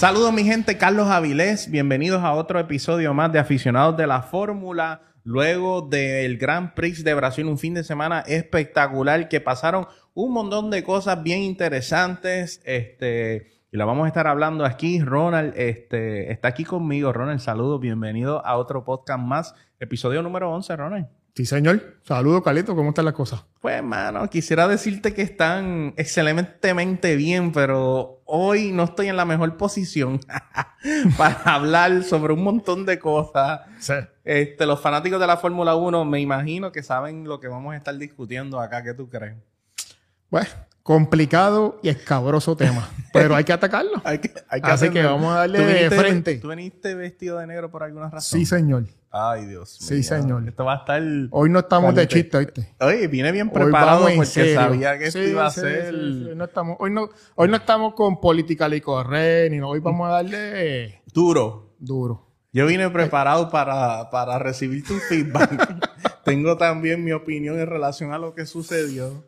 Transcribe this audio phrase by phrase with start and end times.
[0.00, 5.02] Saludos mi gente, Carlos Avilés, bienvenidos a otro episodio más de Aficionados de la Fórmula.
[5.24, 10.70] Luego del Grand Prix de Brasil, un fin de semana espectacular que pasaron un montón
[10.70, 12.62] de cosas bien interesantes.
[12.64, 15.02] Este, y la vamos a estar hablando aquí.
[15.02, 17.12] Ronald este, está aquí conmigo.
[17.12, 19.54] Ronald, saludos, bienvenido a otro podcast más.
[19.80, 21.19] Episodio número 11, Ronald.
[21.34, 21.98] Sí, señor.
[22.02, 22.74] Saludos, Calito.
[22.74, 23.44] ¿Cómo están las cosas?
[23.60, 29.56] Pues, mano, quisiera decirte que están excelentemente bien, pero hoy no estoy en la mejor
[29.56, 30.20] posición
[31.16, 33.60] para hablar sobre un montón de cosas.
[33.78, 33.94] Sí.
[34.24, 37.76] Este, los fanáticos de la Fórmula 1 me imagino que saben lo que vamos a
[37.76, 38.82] estar discutiendo acá.
[38.82, 39.36] ¿Qué tú crees?
[40.30, 40.48] Bueno,
[40.82, 44.00] complicado y escabroso tema, pero hay que atacarlo.
[44.04, 46.38] Hay que, hay que Así que vamos a darle ¿Tú de frente.
[46.38, 48.38] ¿Tú viniste vestido de negro por alguna razón?
[48.38, 48.84] Sí, señor.
[49.12, 50.02] Ay, Dios Sí, mío.
[50.04, 50.48] señor.
[50.48, 51.02] Esto va a estar...
[51.32, 52.74] Hoy no estamos de chiste, ¿viste?
[52.80, 54.54] Oye, vine bien Hoy preparado porque serio.
[54.54, 55.86] sabía que esto Sí, iba a sí, ser...
[55.86, 56.28] sí, sí.
[56.30, 59.68] Hoy, no estamos, hoy, no, hoy no estamos con política y correr, ni no.
[59.70, 61.74] Hoy vamos a darle duro.
[61.80, 62.28] duro.
[62.52, 65.88] Yo vine preparado para, para recibir tu feedback.
[66.24, 69.24] Tengo también mi opinión en relación a lo que sucedió.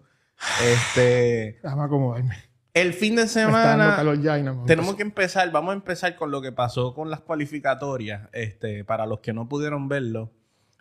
[0.64, 2.36] Este, Déjame acomodarme.
[2.74, 6.30] El fin de semana calor ya y no- tenemos que empezar, vamos a empezar con
[6.30, 8.28] lo que pasó con las cualificatorias.
[8.32, 10.30] Este, para los que no pudieron verlo,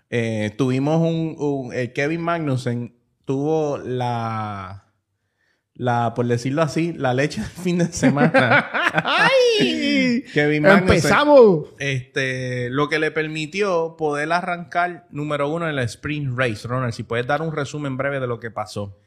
[0.09, 4.85] eh, tuvimos un, un- eh, Kevin Magnussen tuvo la,
[5.73, 8.69] la, por decirlo así, la leche del fin de semana.
[8.93, 10.23] ¡Ay!
[10.33, 10.95] Kevin Magnussen.
[10.95, 11.65] ¡Empezamos!
[11.79, 16.67] Este, lo que le permitió poder arrancar número uno en la sprint race.
[16.67, 18.97] Ronald, si puedes dar un resumen breve de lo que pasó.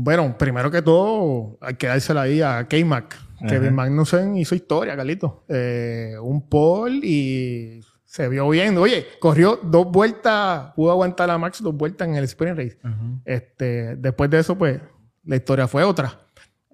[0.00, 3.16] Bueno, primero que todo, hay que dársela ahí a K-Mac.
[3.48, 5.44] Kevin Magnussen hizo historia, Carlito.
[5.48, 8.76] Eh, un pole y se vio bien.
[8.78, 12.78] Oye, corrió dos vueltas, pudo aguantar a Max dos vueltas en el sprint race.
[13.24, 14.80] Este, después de eso, pues,
[15.24, 16.20] la historia fue otra.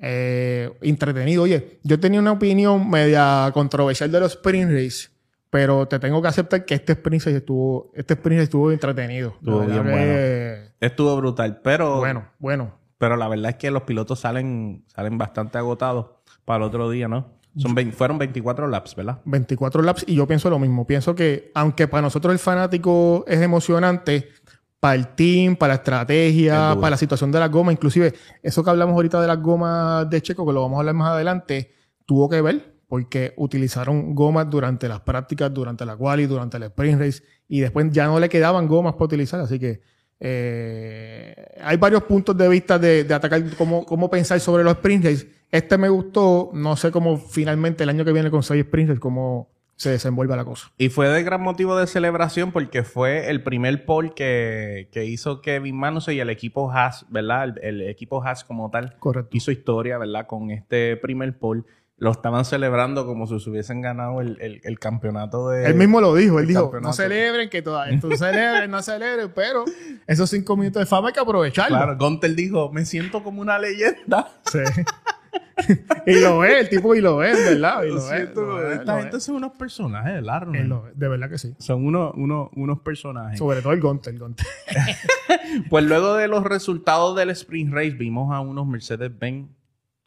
[0.01, 1.45] Eh, entretenido.
[1.45, 5.09] Oye, yo tenía una opinión media controversial de los sprint race,
[5.49, 9.31] pero te tengo que aceptar que este sprint race estuvo, este sprint race estuvo entretenido.
[9.39, 12.84] Estuvo bien que- Estuvo brutal, pero, Bueno, bueno.
[13.05, 16.07] Pero la verdad es que los pilotos salen, salen bastante agotados
[16.47, 17.35] para el otro día, ¿no?
[17.55, 19.21] Son vein- fueron 24 laps, ¿verdad?
[19.27, 20.87] 24 laps y yo pienso lo mismo.
[20.87, 24.31] Pienso que aunque para nosotros el fanático es emocionante,
[24.81, 28.65] para el team, para la Es estrategia, para la situación de las gomas, inclusive eso
[28.65, 31.73] que hablamos ahorita de las gomas de Checo, que lo vamos a hablar más adelante,
[32.07, 37.01] tuvo que ver porque utilizaron gomas durante las prácticas, durante la quali, durante el sprint
[37.01, 39.81] race y después ya no le quedaban gomas para utilizar, así que
[40.27, 45.05] eh, hay varios puntos de vista de, de atacar cómo, cómo pensar sobre los sprint
[45.05, 45.29] race.
[45.51, 49.01] Este me gustó, no sé cómo finalmente el año que viene con seis sprint race,
[49.01, 50.73] cómo se desenvuelve la cosa.
[50.79, 55.43] Y fue de gran motivo de celebración porque fue el primer pole que, que hizo
[55.43, 57.59] Kevin Magnussen y el equipo Haas, ¿verdad?
[57.61, 59.37] El, el equipo Haas como tal Correcto.
[59.37, 60.27] hizo historia, ¿verdad?
[60.27, 61.65] Con este primer pole.
[61.97, 65.67] Lo estaban celebrando como si se hubiesen ganado el, el- el campeonato de...
[65.67, 66.89] Él mismo lo dijo, él el dijo, campeonato.
[66.89, 69.65] no celebren que todavía, esto celebren, no celebren, pero
[70.09, 71.77] esos cinco minutos de fama hay que aprovecharlo.
[71.77, 74.29] Claro, Gunter dijo, me siento como una leyenda.
[74.51, 74.59] Sí.
[76.07, 77.85] y lo es, el tipo y lo es, ¿verdad?
[77.85, 79.23] Y Lo lo es, siento, lo es, esta lo gente es.
[79.23, 80.47] son unos personajes, ¿verdad?
[80.95, 81.55] De verdad que sí.
[81.59, 83.39] Son unos, unos, unos personajes.
[83.39, 84.45] Sobre todo el Gonte, el Gonte.
[85.71, 89.49] Pues luego de los resultados del sprint race, vimos a unos Mercedes-Benz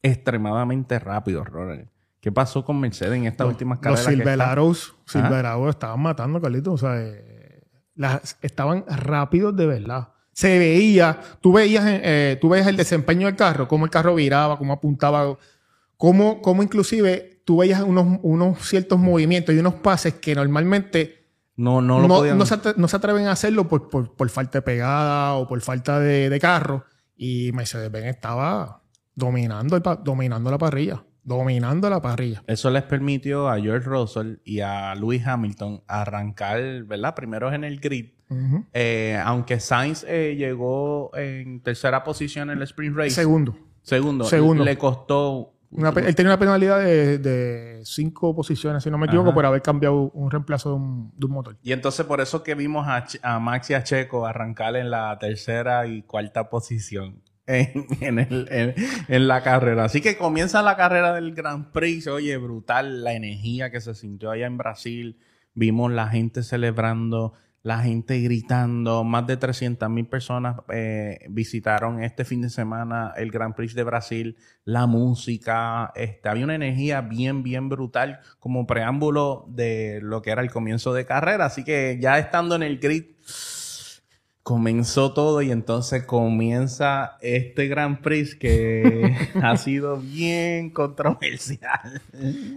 [0.01, 1.87] extremadamente rápidos, Ronald.
[2.19, 4.05] ¿Qué pasó con Mercedes en estas últimas Los carreras?
[4.05, 4.49] que Silver están?
[4.49, 5.53] Arrows, Silver Ajá.
[5.53, 6.73] Arrows estaban matando, Carlitos.
[6.73, 7.61] O sea, eh,
[7.95, 10.09] las, estaban rápidos de verdad.
[10.33, 14.57] Se veía, tú veías, eh, tú veías el desempeño del carro, cómo el carro viraba,
[14.57, 15.37] cómo apuntaba,
[15.95, 21.81] cómo, cómo inclusive tú veías unos, unos ciertos movimientos y unos pases que normalmente No,
[21.81, 22.37] no lo no, podían...
[22.37, 25.61] no se, no se atreven a hacerlo por, por, por falta de pegada o por
[25.61, 26.83] falta de, de carro.
[27.15, 28.83] Y Mercedes-Benz estaba
[29.17, 31.03] dominando, el pa- dominando la parrilla.
[31.23, 32.41] Dominando la parrilla.
[32.47, 37.13] Eso les permitió a George Russell y a Lewis Hamilton arrancar, ¿verdad?
[37.15, 38.11] Primeros en el grid.
[38.73, 43.09] Eh, aunque Sainz eh, llegó en tercera posición en el sprint race.
[43.11, 43.57] Segundo.
[43.81, 44.23] segundo.
[44.25, 44.63] Segundo.
[44.63, 45.53] Le costó...
[45.69, 49.35] Una él tenía una penalidad de, de cinco posiciones, si no me equivoco, Ajá.
[49.35, 51.57] por haber cambiado un reemplazo de un, de un motor.
[51.61, 55.17] Y entonces por eso que vimos a, a Max y a Checo arrancar en la
[55.19, 59.85] tercera y cuarta posición en, la carrera.
[59.85, 62.07] Así que comienza la carrera del Grand Prix.
[62.07, 65.17] Oye, brutal la energía que se sintió allá en Brasil.
[65.53, 67.33] Vimos la gente celebrando,
[67.63, 69.03] la gente gritando.
[69.05, 73.83] Más de 300 mil personas eh, visitaron este fin de semana el Grand Prix de
[73.83, 74.37] Brasil.
[74.65, 80.41] La música, este, había una energía bien, bien brutal como preámbulo de lo que era
[80.41, 81.45] el comienzo de carrera.
[81.45, 83.05] Así que ya estando en el grid,
[84.47, 89.13] comenzó todo y entonces comienza este Grand Prix que
[89.43, 92.01] ha sido bien controversial.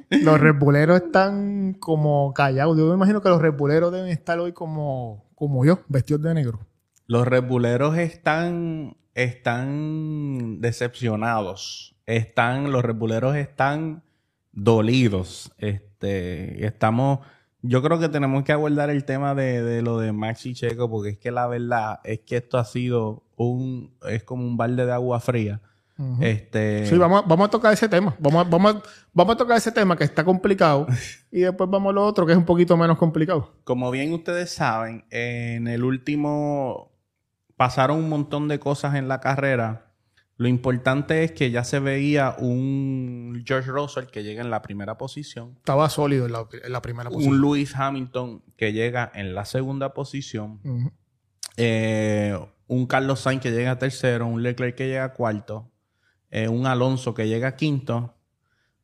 [0.08, 2.78] Los repuleros están como callados.
[2.78, 6.60] Yo me imagino que los repuleros deben estar hoy como, como yo, vestidos de negro.
[7.08, 11.96] Los repuleros están, están decepcionados.
[12.06, 14.04] Están, los repuleros están
[14.52, 15.50] dolidos.
[15.58, 17.18] Este, estamos
[17.62, 21.18] yo creo que tenemos que abordar el tema de, lo de Maxi Checo, porque es
[21.18, 25.20] que la verdad es que esto ha sido un, es como un balde de agua
[25.20, 25.60] fría.
[26.20, 26.86] este...
[26.86, 28.14] Sí, vamos a, vamos a tocar ese tema.
[28.18, 30.86] Vamos a, vamos, a, vamos a tocar ese tema que está complicado
[31.30, 33.52] y después vamos a lo otro que es un poquito menos complicado.
[33.64, 36.90] Como bien ustedes saben, en el último
[37.56, 39.89] pasaron un montón de cosas en la carrera
[40.40, 44.96] lo importante es que ya se veía un George Russell que llega en la primera
[44.96, 45.56] posición.
[45.58, 47.34] Estaba sólido en la, primera posición.
[47.34, 50.94] Un Lewis Hamilton que llega en la segunda posición.
[51.58, 52.34] Eh,
[52.68, 54.28] un Carlos Sainz que llega a tercero.
[54.28, 55.70] Un Leclerc que llega a cuarto.
[56.30, 58.16] Eh, un Alonso que llega a quinto.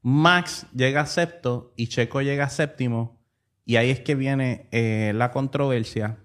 [0.02, 3.18] Max llega a sexto y Checo llega a séptimo.
[3.64, 6.18] Y ahí es que viene eh, la controversia.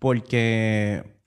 [0.00, 1.21] Porque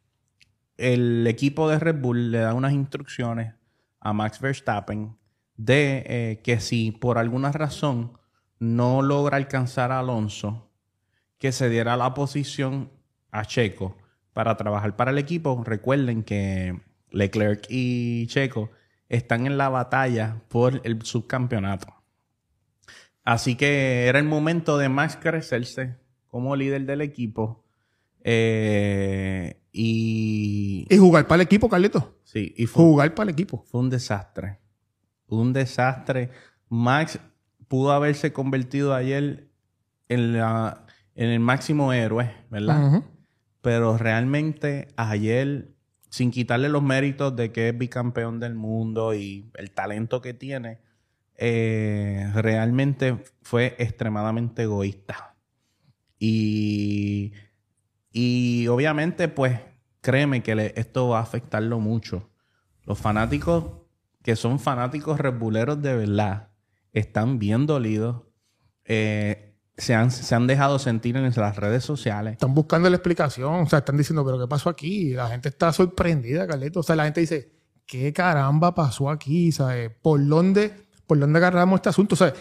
[0.77, 3.53] el equipo de Red Bull le da unas instrucciones
[3.99, 5.17] a Max Verstappen
[5.57, 8.17] de eh, que si por alguna razón
[8.59, 10.71] no logra alcanzar a Alonso,
[11.37, 12.91] que se diera la posición
[13.31, 13.97] a Checo
[14.33, 15.61] para trabajar para el equipo.
[15.65, 16.79] Recuerden que
[17.11, 18.71] Leclerc y Checo
[19.09, 21.93] están en la batalla por el subcampeonato.
[23.23, 25.97] Así que era el momento de Max crecerse
[26.27, 27.64] como líder del equipo.
[28.27, 30.87] Eh, y...
[30.89, 32.17] Y jugar para el equipo, Carlito.
[32.23, 32.53] Sí.
[32.57, 33.63] Y jugar para el equipo.
[33.67, 34.59] Fue un desastre.
[35.27, 36.31] Un desastre.
[36.67, 37.19] Max
[37.67, 39.47] pudo haberse convertido ayer
[40.09, 43.03] en, la, en el máximo héroe, ¿verdad?
[43.61, 45.75] Pero realmente ayer,
[46.09, 50.79] sin quitarle los méritos de que es bicampeón del mundo y el talento que tiene,
[51.37, 55.35] eh, realmente fue extremadamente egoísta.
[56.17, 57.33] Y
[58.17, 59.59] y obviamente, pues,
[59.99, 62.29] créeme que esto va a afectarlo mucho.
[62.85, 63.65] Los fanáticos
[64.23, 66.47] que son fanáticos rebuleros de verdad
[66.93, 68.21] están bien dolidos.
[68.85, 72.31] Eh, se, han, se han dejado sentir en las redes sociales.
[72.31, 73.53] Están buscando la explicación.
[73.53, 75.09] O sea, están diciendo, pero ¿qué pasó aquí?
[75.11, 76.79] La gente está sorprendida, Carleto.
[76.79, 77.51] O sea, la gente dice,
[77.85, 79.51] ¿qué caramba pasó aquí?
[79.51, 79.91] ¿Sabes?
[80.01, 82.15] ¿Por dónde, por dónde agarramos este asunto?
[82.15, 82.33] O sea,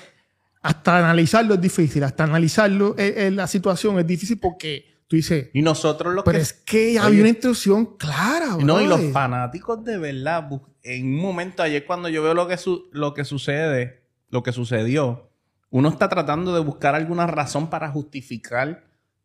[0.62, 2.04] hasta analizarlo es difícil.
[2.04, 5.48] Hasta analizarlo, eh, eh, la situación es difícil porque Tú dices.
[5.52, 9.96] Y nosotros lo pero es que había una instrucción clara, No, y los fanáticos de
[9.96, 10.50] verdad,
[10.82, 12.58] en un momento ayer cuando yo veo lo que,
[12.90, 15.30] lo que sucede, lo que sucedió,
[15.70, 18.84] uno está tratando de buscar alguna razón para justificar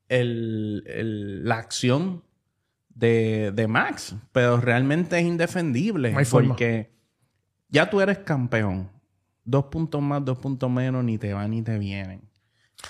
[0.09, 2.23] la acción
[2.89, 6.15] de, Max, pero realmente es indefendible.
[6.29, 6.91] porque
[7.67, 8.91] ya tú eres campeón.
[9.43, 12.28] Dos puntos más, dos puntos menos, ni te van ni te vienen.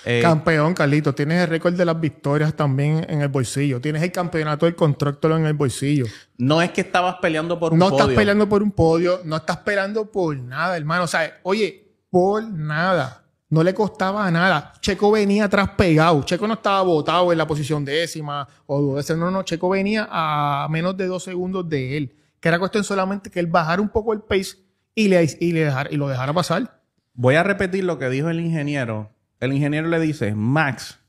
[0.04, 1.14] Eh, Campeón, Carlito.
[1.14, 3.80] Tienes el récord de las victorias también en el bolsillo.
[3.80, 6.06] Tienes el campeonato del contrato en el bolsillo.
[6.38, 7.90] No es que estabas peleando por un podio.
[7.90, 9.20] No estás peleando por un podio.
[9.24, 11.04] No estás peleando por nada, hermano.
[11.04, 13.24] O sea, oye, por nada.
[13.50, 14.72] No le costaba nada.
[14.80, 16.22] Checo venía atrás pegado.
[16.22, 19.18] Checo no estaba botado en la posición décima o duodécima.
[19.18, 19.42] No, no.
[19.42, 22.16] Checo venía a menos de dos segundos de él.
[22.38, 24.56] Que era cuestión solamente que él bajara un poco el pace
[24.94, 26.80] y, le, y, le y lo dejara pasar.
[27.12, 31.00] Voy a repetir lo que dijo el ingeniero el ingeniero le dice, Max,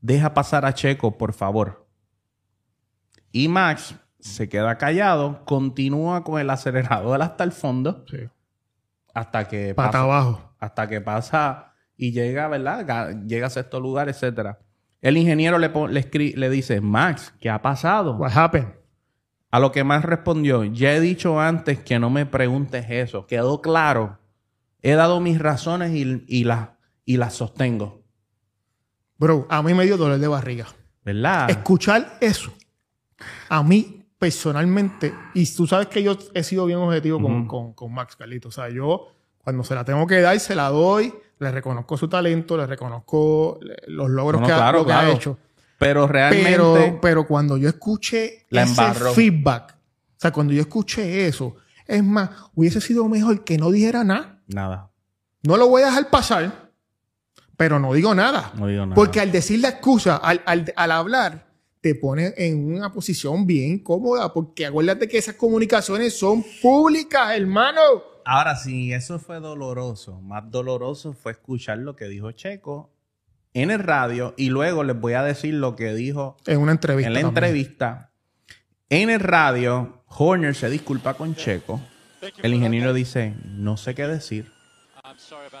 [0.00, 1.88] deja pasar a Checo, por favor.
[3.32, 8.04] Y Max se queda callado, continúa con el acelerador hasta el fondo.
[8.10, 8.28] Sí.
[9.14, 10.54] Hasta que pasa, abajo.
[10.58, 13.16] Hasta que pasa y llega, ¿verdad?
[13.26, 14.56] Llega a sexto lugar, etc.
[15.00, 18.16] El ingeniero le, le, le dice, Max, ¿qué ha pasado?
[18.16, 18.74] What happened?
[19.50, 23.26] A lo que Max respondió, ya he dicho antes que no me preguntes eso.
[23.26, 24.18] Quedó claro.
[24.82, 26.68] He dado mis razones y, y las
[27.08, 28.02] y las sostengo.
[29.16, 30.66] Bro, a mí me dio dolor de barriga.
[31.02, 31.48] ¿Verdad?
[31.48, 32.52] Escuchar eso,
[33.48, 37.18] a mí personalmente, y tú sabes que yo he sido bien objetivo
[37.74, 38.48] con, Max Carlito.
[38.48, 42.08] O sea, yo cuando se la tengo que dar, se la doy, le reconozco su
[42.08, 45.38] talento, le reconozco los logros que, ha, hecho.
[45.78, 46.50] Pero realmente.
[46.50, 52.28] Pero, pero cuando yo escuché ese feedback, o sea, cuando yo escuché eso, es más,
[52.54, 54.42] hubiese sido mejor que no dijera nada.
[54.46, 54.90] Nada.
[55.42, 56.67] No lo voy a dejar pasar
[57.58, 58.52] pero no digo nada.
[58.54, 58.94] No digo nada.
[58.94, 61.48] Porque al decir la excusa, al, hablar,
[61.80, 64.32] te pone en una posición bien cómoda.
[64.32, 67.80] Porque acuérdate que esas comunicaciones son públicas, hermano.
[68.24, 70.20] Ahora sí, eso fue doloroso.
[70.20, 72.92] Más doloroso fue escuchar lo que dijo Checo
[73.54, 77.08] en el radio y luego les voy a decir lo que dijo en una entrevista.
[77.08, 78.12] En la entrevista.
[78.88, 81.80] En el radio, Horner se disculpa con Checo.
[82.40, 84.52] El ingeniero dice, no sé qué decir.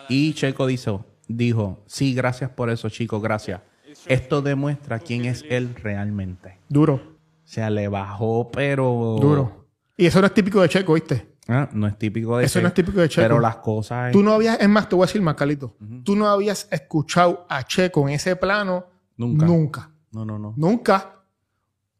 [0.08, 3.60] Y Checo dijo, dijo, sí, gracias por eso, chicos, gracias.
[4.06, 6.58] Esto demuestra quién es él realmente.
[6.68, 6.94] Duro.
[6.94, 9.16] O sea, le bajó, pero...
[9.20, 9.66] Duro.
[9.96, 11.36] Y eso no es típico de Checo, ¿viste?
[11.48, 13.24] Ah, no es típico de Eso no es típico de Checo.
[13.24, 14.12] Pero las cosas...
[14.12, 15.74] Tú no habías, es más, te voy a decir más, Carlito.
[16.04, 19.46] Tú no habías escuchado a Checo en ese plano Nunca.
[19.46, 19.90] Nunca.
[20.12, 20.54] No, no, no.
[20.56, 21.16] Nunca.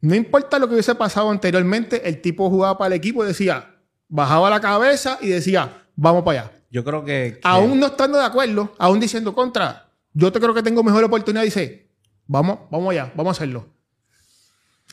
[0.01, 3.75] No importa lo que hubiese pasado anteriormente, el tipo jugaba para el equipo y decía,
[4.07, 6.51] bajaba la cabeza y decía, vamos para allá.
[6.71, 7.33] Yo creo que...
[7.35, 11.03] que- Aún no estando de acuerdo, aún diciendo contra, yo te creo que tengo mejor
[11.03, 11.87] oportunidad, dice,
[12.27, 13.67] vamos, vamos allá, vamos a hacerlo.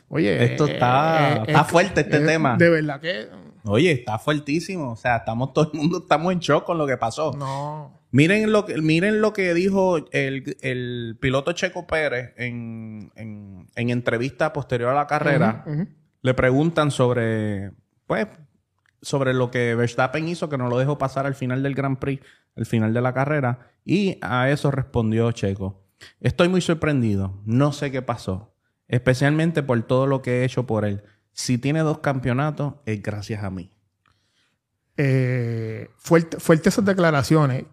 [0.08, 2.56] Oye, Esto está- está fuerte este tema.
[2.56, 3.28] De verdad que
[3.64, 4.92] Oye, está fuertísimo.
[4.92, 7.32] O sea, estamos todo el mundo estamos en shock con lo que pasó.
[7.36, 7.94] no.
[8.12, 13.90] Miren lo que, miren lo que dijo el, el piloto Checo Pérez en, en, en
[13.90, 15.64] entrevista posterior a la carrera.
[16.22, 17.72] Le preguntan sobre,
[18.06, 18.26] pues,
[19.06, 22.26] sobre lo que Verstappen hizo, que no lo dejó pasar al final del Grand Prix,
[22.56, 23.70] al final de la carrera.
[23.84, 25.84] Y a eso respondió Checo.
[26.20, 27.40] Estoy muy sorprendido.
[27.44, 28.52] No sé qué pasó.
[28.88, 31.04] Especialmente por todo lo que he hecho por él.
[31.30, 33.70] Si tiene dos campeonatos, es gracias a mí.
[34.96, 37.64] Eh, fuerte, fuerte esas declaraciones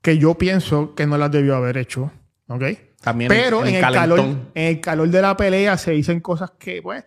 [0.00, 2.10] que yo pienso que no las debió haber hecho.
[2.46, 2.64] ¿Ok?
[3.02, 6.80] También Pero en, el calor, en el calor de la pelea se dicen cosas que,
[6.80, 7.04] pues,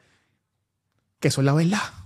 [1.19, 2.00] que son la verdad.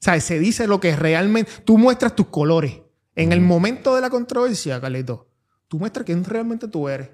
[0.00, 1.50] O sea, se dice lo que realmente.
[1.64, 2.80] Tú muestras tus colores.
[3.14, 5.28] En el momento de la controversia, Carlito,
[5.66, 7.10] tú muestras quién realmente tú eres.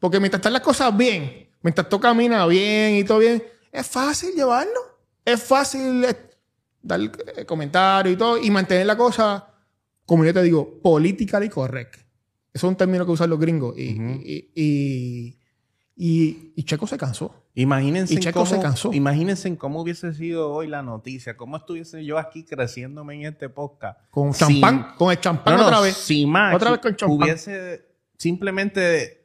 [0.00, 4.34] Porque mientras están las cosas bien, mientras tú caminas bien y todo bien, es fácil
[4.34, 4.80] llevarlo.
[5.24, 6.16] Es fácil eh,
[6.82, 7.00] dar
[7.36, 9.46] eh, comentarios y todo y mantener la cosa,
[10.06, 11.96] como yo te digo, politically correct.
[12.54, 13.76] Eso es un término que usan los gringos.
[13.78, 13.90] Y,
[14.24, 15.38] y, y,
[15.96, 17.41] y- y Checo se cansó.
[17.54, 18.92] Imagínense Y Checo cómo, se cansó.
[18.94, 23.48] imagínense en cómo hubiese sido hoy la noticia, cómo estuviese yo aquí creciéndome en este
[23.50, 23.98] podcast.
[24.10, 25.94] Con Sin- champán, con el champán No, no, otra vez.
[25.94, 27.18] Si Max Otra vez con champán.
[27.22, 27.84] hubiese
[28.16, 29.18] simplemente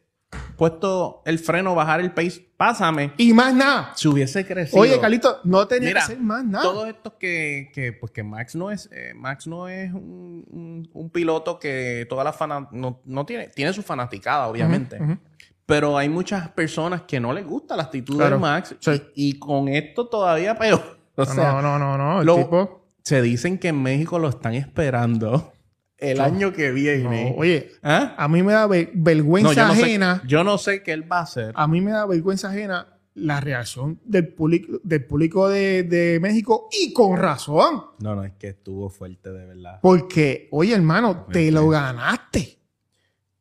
[0.57, 3.93] puesto el freno, bajar el pace, pásame, Y más nada.
[3.95, 4.81] se hubiese crecido.
[4.81, 6.63] Oye, Carlito, no tenía Mira, que hacer más nada.
[6.63, 10.89] Todos estos que, que, pues que Max no es, eh, Max no es un, un-
[10.93, 14.97] un piloto que toda la fana, no, no tiene, tiene su fanaticada, obviamente.
[14.97, 15.21] Ujú, ujú.
[15.67, 18.75] Pero hay muchas personas que no les gusta la actitud Claro, de Max.
[18.79, 18.91] sí.
[19.13, 20.97] Y, y con esto todavía peor.
[21.19, 22.19] O No, sea, no, no, no, no.
[22.21, 22.87] El lo- tipo.
[23.03, 25.51] se dicen que en México lo están esperando
[25.97, 27.31] el año que viene.
[27.31, 28.13] no, oye, ¿Ah?
[28.19, 30.21] a mí me da ve- vergüenza No, yo no, sé, ajena.
[30.27, 31.53] yo no sé qué él va a hacer.
[31.55, 36.69] A mí me da vergüenza ajena la reacción del público, del público de, de México
[36.71, 37.81] y con razón.
[37.97, 39.79] No, no, es que estuvo fuerte de verdad.
[39.81, 42.59] Porque, oye, hermano, te lo ganaste.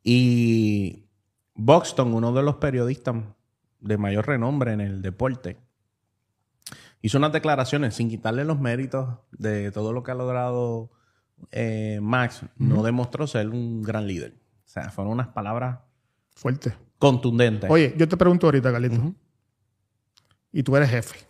[0.02, 1.04] Y
[1.56, 3.16] Buxton, uno de los periodistas
[3.80, 5.56] de mayor renombre en el deporte,
[7.02, 10.90] hizo unas declaraciones sin quitarle los méritos de todo lo que ha logrado
[11.50, 12.42] eh, Max.
[12.56, 14.34] No demostró ser un gran líder.
[14.64, 15.78] O sea, fueron unas palabras
[16.34, 16.74] Fuerte.
[16.98, 17.70] contundentes.
[17.70, 18.96] Oye, yo te pregunto ahorita, Carlito.
[18.96, 19.14] Ujú.
[20.52, 21.26] Y tú eres jefe.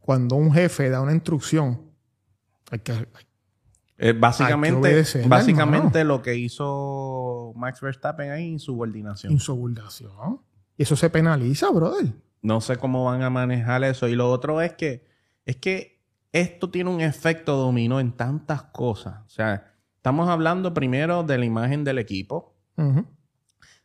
[0.00, 1.90] Cuando un jefe da una instrucción,
[2.70, 3.26] hay que, Hay
[3.96, 9.32] que básicamente, básicamente lo que hizo Max Verstappen ahí, insubordinación.
[9.32, 10.40] insubordinación.
[10.76, 12.12] Y eso se penaliza, brother.
[12.42, 14.08] No sé cómo van a manejar eso.
[14.08, 15.06] Y lo otro es que,
[15.46, 19.20] es que esto tiene un efecto dominó en tantas cosas.
[19.26, 22.54] O sea, estamos hablando primero de la imagen del equipo,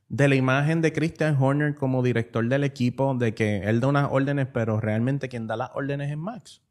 [0.09, 4.09] de la imagen de Christian Horner como director del equipo, de que él da unas
[4.11, 6.61] órdenes, pero realmente quien da las órdenes es Max.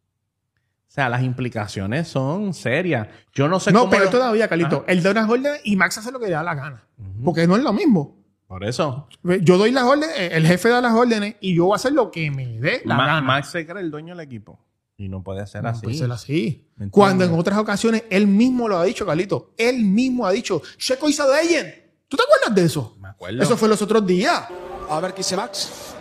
[0.91, 3.07] O sea, las implicaciones son serias.
[3.33, 3.91] Yo no sé No, cómo.
[3.93, 4.85] pero lo- todavía, Carlito, Ajá.
[4.93, 6.85] él da unas órdenes y Max hace lo que le da la gana.
[7.25, 8.17] Porque no es lo mismo.
[8.49, 9.07] Por eso.
[9.23, 11.93] Yo doy las órdenes, eh, el jefe da las órdenes y yo voy a hacer
[11.93, 13.21] lo que me dé la Ma- gana.
[13.21, 14.59] Max se cree el dueño del equipo.
[14.97, 15.83] Y no puede ser No así.
[15.83, 16.69] puede ser así.
[16.91, 19.55] Cuando en otras ocasiones él mismo lo ha dicho, Carlito.
[19.57, 21.73] Él mismo ha dicho, Checo hizo de Legend.
[22.09, 22.97] ¿Tú te acuerdas de eso?
[23.01, 23.41] Me acuerdo.
[23.41, 24.43] Eso fue los otros días.
[24.91, 25.95] A ver qué dice Max.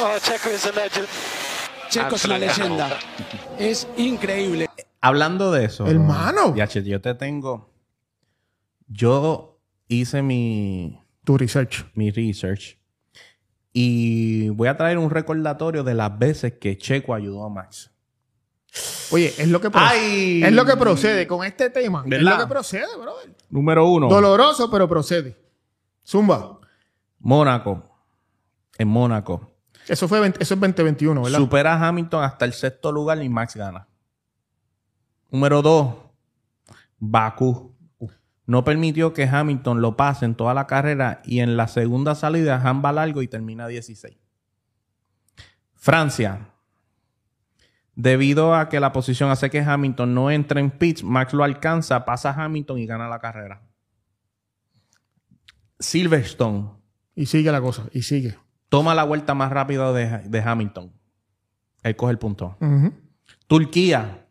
[0.00, 1.08] Oh, Checo is a legend.
[1.88, 2.98] Checo es una leyenda.
[3.58, 4.68] Es increíble.
[5.00, 5.86] Hablando de eso.
[5.86, 6.54] Hermano.
[6.54, 7.70] Yache, yo te tengo.
[8.88, 11.86] Yo hice mi, Tu research.
[11.94, 12.78] mi research.
[13.72, 17.90] Y voy a traer un recordatorio de las veces que Checo ayudó a Max.
[19.10, 19.90] Oye, es lo que procede.
[20.00, 20.42] ¡Ay!
[20.44, 22.02] Es lo que procede con este tema.
[22.04, 22.38] Es ¿Verdad?
[22.38, 23.34] lo que procede, brother.
[23.50, 24.08] Número uno.
[24.08, 25.36] Doloroso, pero procede.
[26.06, 26.58] Zumba.
[27.18, 27.82] Mónaco.
[28.78, 29.47] En Mónaco.
[29.88, 31.38] Eso fue 20 eso es 2021, ¿verdad?
[31.38, 33.88] Supera a Hamilton hasta el sexto lugar y Max gana.
[35.30, 35.94] Número dos.
[36.98, 37.74] Bakú.
[38.46, 42.60] No permitió que Hamilton lo pase en toda la carrera y en la segunda salida
[42.64, 44.16] Ham va largo y termina 16.
[45.74, 46.48] Francia.
[47.94, 52.04] Debido a que la posición hace que Hamilton no entre en pits, Max lo alcanza,
[52.04, 53.62] pasa a Hamilton y gana la carrera.
[55.78, 56.70] Silverstone
[57.14, 58.38] Y sigue la cosa, y sigue.
[58.68, 60.92] Toma la vuelta más rápida de, de Hamilton.
[61.82, 62.56] Él coge el punto.
[63.46, 64.26] Turquía.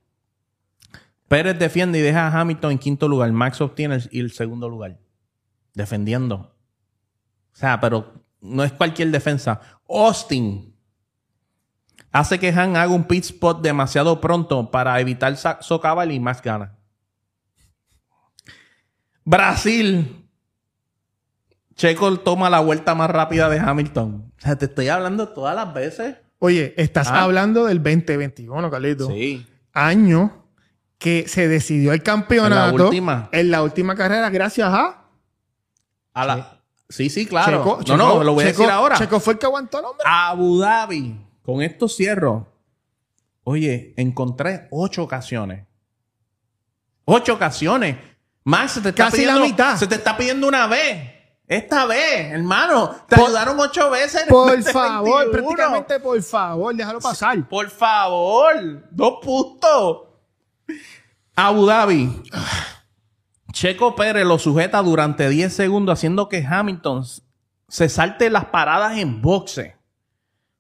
[1.28, 3.32] Pérez defiende y deja a Hamilton en quinto lugar.
[3.32, 5.00] Max obtiene el, segundo lugar.
[5.74, 6.36] Defendiendo.
[6.36, 9.60] O sea, pero no es cualquier defensa.
[9.90, 10.74] Austin
[12.12, 16.78] hace que Han haga un pit spot demasiado pronto para evitar socavall y Max gana.
[19.24, 20.27] Brasil.
[21.78, 24.34] Checo toma la vuelta más rápida de Hamilton.
[24.38, 26.16] O sea, te estoy hablando todas las veces.
[26.40, 27.24] Oye, estás Ah.
[27.24, 29.08] hablando del 2021, Carlito.
[29.08, 29.46] Sí.
[29.74, 30.44] Año
[30.98, 32.72] que se decidió el campeonato.
[32.72, 33.30] En la última.
[33.32, 35.06] En la última carrera, gracias a.
[36.14, 36.62] A la...
[36.90, 37.64] Sí, sí, claro.
[37.64, 38.96] Checo- no, Checo- no, lo voy a decir ahora.
[38.98, 40.04] Checo fue el que aguantó el hombre.
[40.08, 41.16] Abu Dhabi.
[41.44, 42.52] Con esto cierro.
[43.44, 45.66] Oye, encontré ocho ocasiones.
[47.06, 47.98] Ocho ocasiones.
[48.44, 49.78] Max, se te está Casi la pidiendo, mitad.
[49.78, 51.14] Se te está pidiendo una vez.
[51.48, 52.90] Esta vez, hermano.
[53.08, 54.24] Te Por- ayudaron ocho veces.
[54.28, 54.74] Por 2021.
[54.74, 57.48] favor, prácticamente por favor, déjalo pasar.
[57.48, 58.84] Por favor.
[58.92, 60.02] Dos puntos.
[61.36, 62.24] Abu Dhabi.
[63.54, 67.06] Checo Pérez lo sujeta durante 10 segundos haciendo que Hamilton
[67.70, 69.76] se salte las paradas en boxe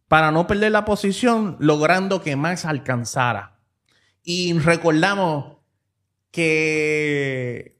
[0.07, 3.59] para no perder la posición, logrando que Max alcanzara.
[4.23, 5.57] Y recordamos
[6.31, 7.76] que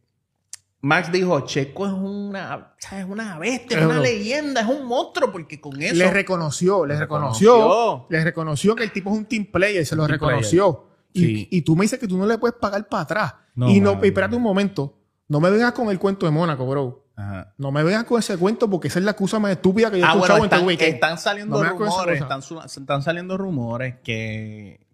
[0.88, 5.60] Max dijo, Checo es una, es una bestia, es una leyenda, es un monstruo, porque
[5.60, 5.96] con eso...
[5.96, 8.06] Le reconoció, le Le reconoció, reconoció.
[8.10, 10.86] le reconoció que el tipo es un team player, se lo team reconoció.
[11.14, 11.48] Y, Sí.
[11.52, 13.36] y tú me dices que tú no le puedes pagar para atrás.
[13.56, 16.66] No, y no, y espérate un momento, no me vengas con el cuento de Mónaco,
[16.66, 17.04] bro.
[17.16, 17.54] Ajá.
[17.58, 20.06] No me vengas con ese cuento porque esa es la excusa más estúpida que yo
[20.06, 20.94] he Ah, bueno, escuchado en están, este weekend.
[20.94, 24.86] están saliendo No rumores, están, están saliendo rumores que,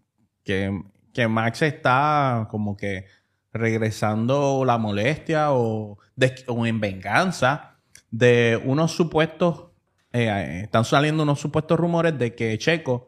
[0.44, 0.82] que,
[1.14, 3.06] que Max está como que
[3.54, 7.76] regresando la molestia o, de- o en venganza
[8.12, 9.66] de unos supuestos,
[10.12, 13.08] eh, eh, están saliendo unos supuestos rumores de que Checo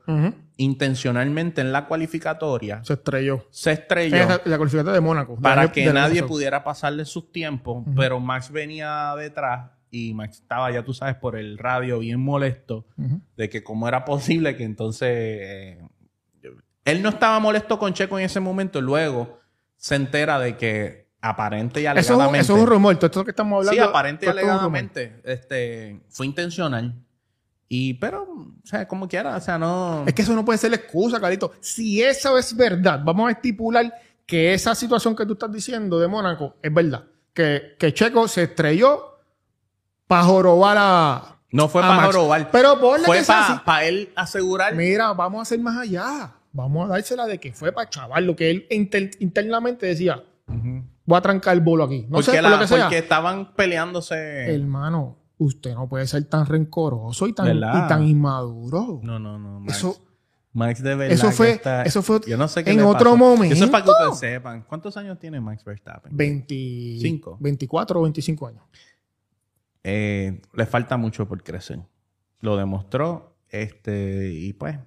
[0.57, 3.45] intencionalmente en la cualificatoria Se estrelló.
[3.51, 5.35] se estrelló Es la, la calificatoria de Mónaco.
[5.39, 10.83] para que nadie pudiera pasarle sus tiempos, pero Max venía detrás y Max estaba, ya
[10.83, 12.85] tú sabes, por el radio bien molesto
[13.37, 15.79] de que cómo era posible que entonces eh,
[16.85, 19.39] él no estaba molesto con Checo en ese momento, luego
[19.85, 22.95] se entera de que aparente y alegadamente eso es un rumor.
[22.95, 23.83] Todo esto que estamos hablando.
[23.83, 26.95] sí, aparente y alegadamente este fue intencional.
[27.69, 30.71] Y pero, o sea, como quiera, o sea, no Es que eso no puede ser
[30.71, 31.51] la excusa, Carito.
[31.59, 33.93] Si eso es verdad, vamos a estipular
[34.25, 37.03] que esa situación que tú estás diciendo de Mónaco es verdad.
[37.31, 39.19] Que, que Checo se estrelló
[40.07, 41.37] para jorobar a.
[41.51, 42.49] no fue para jorobar.
[42.49, 43.25] Pero ponle fue que
[43.63, 46.34] para él asegurar Mira, vamos a hacer más allá.
[46.55, 50.23] Vamos a dársela de que fue para chaval, lo que él inter- internamente decía.
[50.47, 52.03] Voy a trancar el bolo aquí.
[52.03, 52.83] No porque, sé, por lo que sea.
[52.83, 54.55] porque estaban peleándose.
[54.55, 59.01] Hermano, usted no puede ser tan rencoroso y tan, y tan inmaduro.
[59.03, 59.59] No, no, no.
[59.59, 60.01] Max, Eso,
[60.53, 61.13] Max de verdad.
[61.13, 63.17] eso fue- está- eso fue Yo no sé qué en otro pasó.
[63.17, 63.53] momento.
[63.53, 64.61] Eso es para que ustedes sepan.
[64.63, 66.15] ¿Cuántos años tiene Max Verstappen?
[66.15, 68.63] 25, 24 o 25 años.
[69.83, 71.79] Eh, le falta mucho por crecer.
[72.39, 73.35] Lo demostró.
[73.49, 74.77] Este, y pues.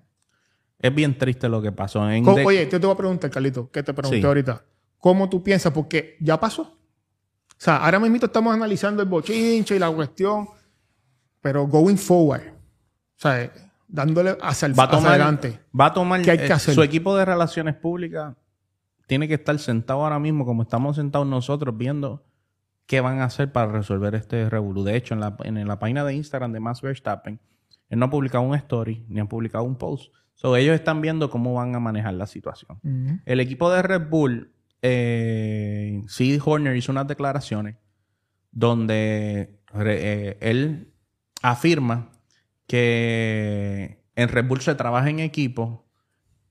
[0.81, 2.09] Es bien triste lo que pasó.
[2.11, 4.27] En de- Oye, yo te voy a preguntar, Carlito, que te pregunté Sí.
[4.27, 4.65] ahorita.
[4.99, 5.73] ¿Cómo tú piensas?
[5.73, 6.63] Porque ya pasó.
[6.63, 10.47] O sea, ahora mismo estamos analizando el bochinche y la cuestión,
[11.41, 13.53] pero going forward, o sea,
[13.89, 15.61] dándole hacia, el, va a hacia tomar, adelante.
[15.79, 16.75] va a tomar ¿Qué hay que eh, hacer?
[16.75, 18.37] su equipo de relaciones públicas
[19.09, 22.25] tiene que estar sentado ahora mismo como estamos sentados nosotros viendo
[22.87, 24.85] qué van a hacer para resolver este revolú.
[24.85, 27.41] De hecho, en la, en la página de Instagram de Max Verstappen,
[27.89, 30.13] él no ha publicado un story ni ha publicado un post.
[30.41, 32.79] So, ellos están viendo cómo van a manejar la situación.
[33.27, 37.75] El equipo de Red Bull, eh, Sid Horner hizo unas declaraciones
[38.53, 39.99] donde re-
[40.31, 40.93] eh, él
[41.43, 42.13] afirma
[42.67, 45.85] que en Red Bull se trabaja en equipo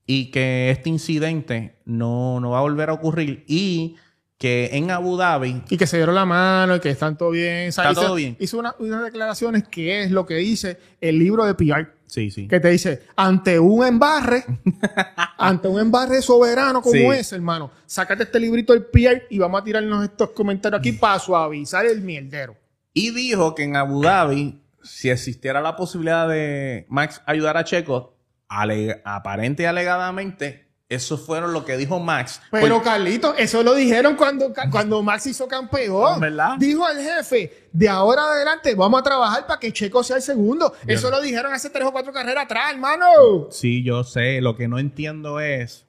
[0.06, 3.96] y que este incidente no, no va a volver a ocurrir y
[4.38, 7.70] que en Abu Dhabi Y que se dieron la mano y que están todo bien.
[7.70, 8.36] O sea, Está hizo, todo bien.
[8.38, 11.97] Hizo una- unas declaraciones que es lo que dice el libro de PR.
[12.08, 12.48] Sí, sí.
[12.48, 14.44] Que te dice, ante un embarre,
[15.38, 17.04] ante un embarre soberano como Sí.
[17.06, 21.18] ese, hermano, sácate este librito del PR y vamos a tirarnos estos comentarios aquí para
[21.18, 22.56] suavizar el mierdero.
[22.92, 28.16] Y dijo que en Abu Dhabi, si existiera la posibilidad de Max ayudar a Checo,
[28.48, 32.40] ale- aparente y alegadamente, eso fueron lo que dijo Max.
[32.50, 36.18] Pero Porque- Carlito, eso lo dijeron cuando, cuando Max hizo campeón.
[36.18, 36.56] ¿Verdad?
[36.58, 40.72] Dijo al jefe, de ahora adelante vamos a trabajar para que Checo sea el segundo.
[40.86, 43.06] Eso lo dijeron hace tres o cuatro carreras atrás, hermano.
[43.50, 44.40] Sí, yo sé.
[44.40, 45.84] Lo que no entiendo es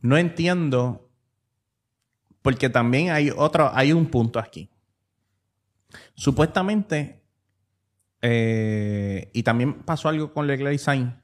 [0.00, 1.08] no entiendo,
[2.42, 4.68] porque también hay otro, hay un punto aquí.
[6.14, 7.22] Supuestamente,
[8.20, 11.14] eh, y también pasó algo con Leclerc y Sainz,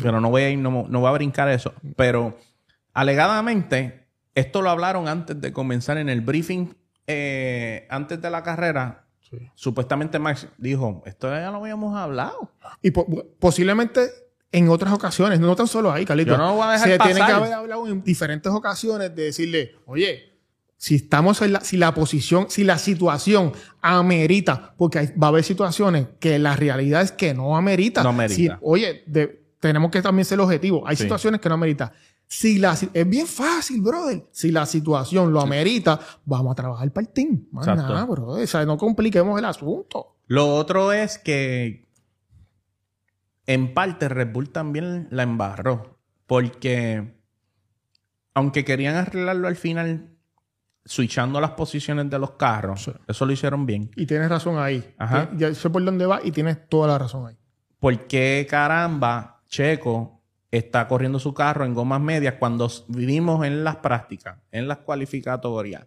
[0.00, 2.36] pero no voy a ir, no, no voy a brincar eso, pero
[2.92, 6.74] alegadamente, esto lo hablaron antes de comenzar en el briefing,
[7.06, 9.00] eh, antes de la carrera.
[9.56, 12.52] Supuestamente Max dijo, esto ya lo habíamos hablado.
[12.82, 13.06] Y po-
[13.40, 14.08] posiblemente
[14.52, 16.30] en otras ocasiones, no tan solo ahí, Carlito.
[16.32, 17.26] Yo no lo voy a dejar Se tiene pasar.
[17.26, 20.38] que haber hablado en diferentes ocasiones de decirle, oye,
[20.76, 25.30] si estamos en la, si la posición, si la situación amerita, porque hay- va a
[25.30, 28.02] haber situaciones que la realidad es que no amerita.
[28.04, 28.54] No amerita.
[28.54, 30.82] Si- oye, de- tenemos que también ser objetivos.
[30.86, 31.04] Hay Sí.
[31.04, 31.90] situaciones que no amerita.
[32.26, 34.26] Si la, es bien fácil, brother.
[34.30, 37.46] Si la situación lo amerita, vamos a trabajar para el team.
[37.50, 37.92] Más Exacto.
[37.94, 38.44] nada, brother.
[38.44, 40.16] O sea, no compliquemos el asunto.
[40.26, 41.86] Lo otro es que
[43.46, 45.98] en parte Red Bull también la embarró.
[46.26, 47.14] Porque
[48.34, 50.10] aunque querían arreglarlo al final,
[50.84, 52.92] switchando las posiciones de los carros, Sí.
[53.08, 53.90] eso lo hicieron bien.
[53.96, 54.94] Y tienes razón ahí.
[54.98, 55.30] Ajá.
[55.36, 57.36] Ya sé por dónde va y tienes toda la razón ahí.
[57.80, 63.76] ¿Por qué caramba Checo está corriendo su carro en gomas medias cuando vivimos en las
[63.76, 65.86] prácticas, en las cualificatorias?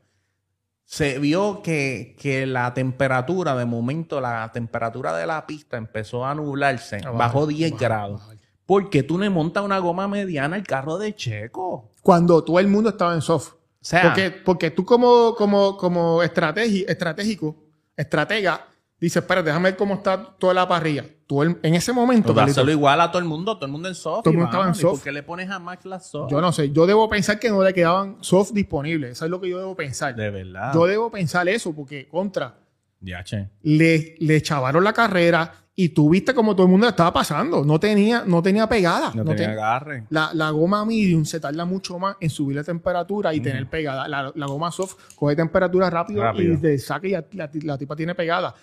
[0.86, 6.34] Se vio que, que la temperatura, de momento, la temperatura de la pista empezó a
[6.34, 8.19] nublarse, A bajar, bajó 10 bajar, grados.
[8.21, 8.38] bajar.
[8.65, 11.91] ¿Por qué tú le montas una goma mediana al carro de Checo?
[12.01, 13.51] Cuando todo el mundo estaba en soft.
[13.53, 17.56] O sea, Porque, porque tú como, como, como estrategi- estratégico,
[17.97, 18.65] estratega,
[19.00, 21.06] dices, espera, déjame ver cómo está toda la parrilla.
[21.28, 23.88] Tú el- en ese momento, Carlito, dáselo igual a todo el mundo, todo el mundo
[23.90, 24.24] en soft.
[24.24, 24.78] Todo el mundo estaba en vámonos.
[24.80, 24.92] ¿Y soft.
[25.00, 26.32] ¿Por qué le pones a Max la soft?
[26.32, 29.12] yo no sé, yo debo pensar que no le quedaban soft disponibles.
[29.12, 30.16] Eso es lo que yo debo pensar.
[30.16, 30.74] De verdad.
[30.74, 32.56] Yo debo pensar eso porque contra,
[33.02, 33.50] Ya, che.
[33.62, 37.63] le, le chavaron la carrera y tú viste como todo el mundo la estaba pasando.
[37.63, 39.12] No tenía, no tenía pegada.
[39.13, 40.04] No, No tenía ten- agarre.
[40.10, 44.08] La, la goma medium se tarda mucho más en subir la temperatura y tener pegada.
[44.08, 46.56] La, la goma soft coge temperatura rápido, Rápido.
[46.56, 47.24] y te saca y la,
[47.62, 48.56] la- tipa tiene pegada.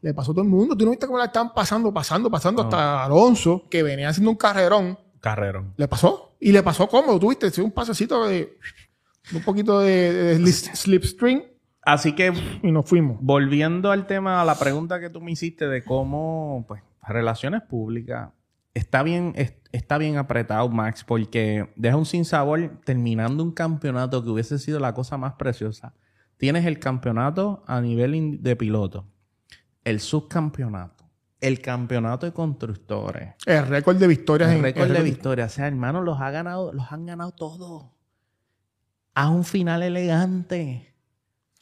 [0.00, 0.76] Le pasó a todo el mundo.
[0.76, 4.36] Tú no viste cómo la estaban pasando, pasando, pasando hasta Alonso, que venía haciendo un
[4.36, 4.96] carrerón.
[5.20, 5.64] Carrero.
[5.76, 6.36] Le pasó.
[6.38, 7.18] Y le pasó cómodo.
[7.18, 8.56] Tú viste, un pasecito de
[9.34, 11.42] un poquito de, de slip- slipstream
[11.84, 13.18] Así que y nos fuimos.
[13.20, 18.30] volviendo al tema, a la pregunta que tú me hiciste de cómo, pues, relaciones públicas,
[18.74, 24.30] está bien, es- está bien apretado, Max, porque deja un sinsabor terminando un campeonato que
[24.30, 25.94] hubiese sido la cosa más preciosa.
[26.36, 29.06] Tienes el campeonato a nivel de piloto,
[29.84, 31.04] el subcampeonato,
[31.40, 35.46] el campeonato de constructores, El récord de victorias el en récord el de victoria.
[35.46, 37.86] O sea, hermano, los ha ganado, los han ganado todos.
[39.14, 40.91] A un final elegante.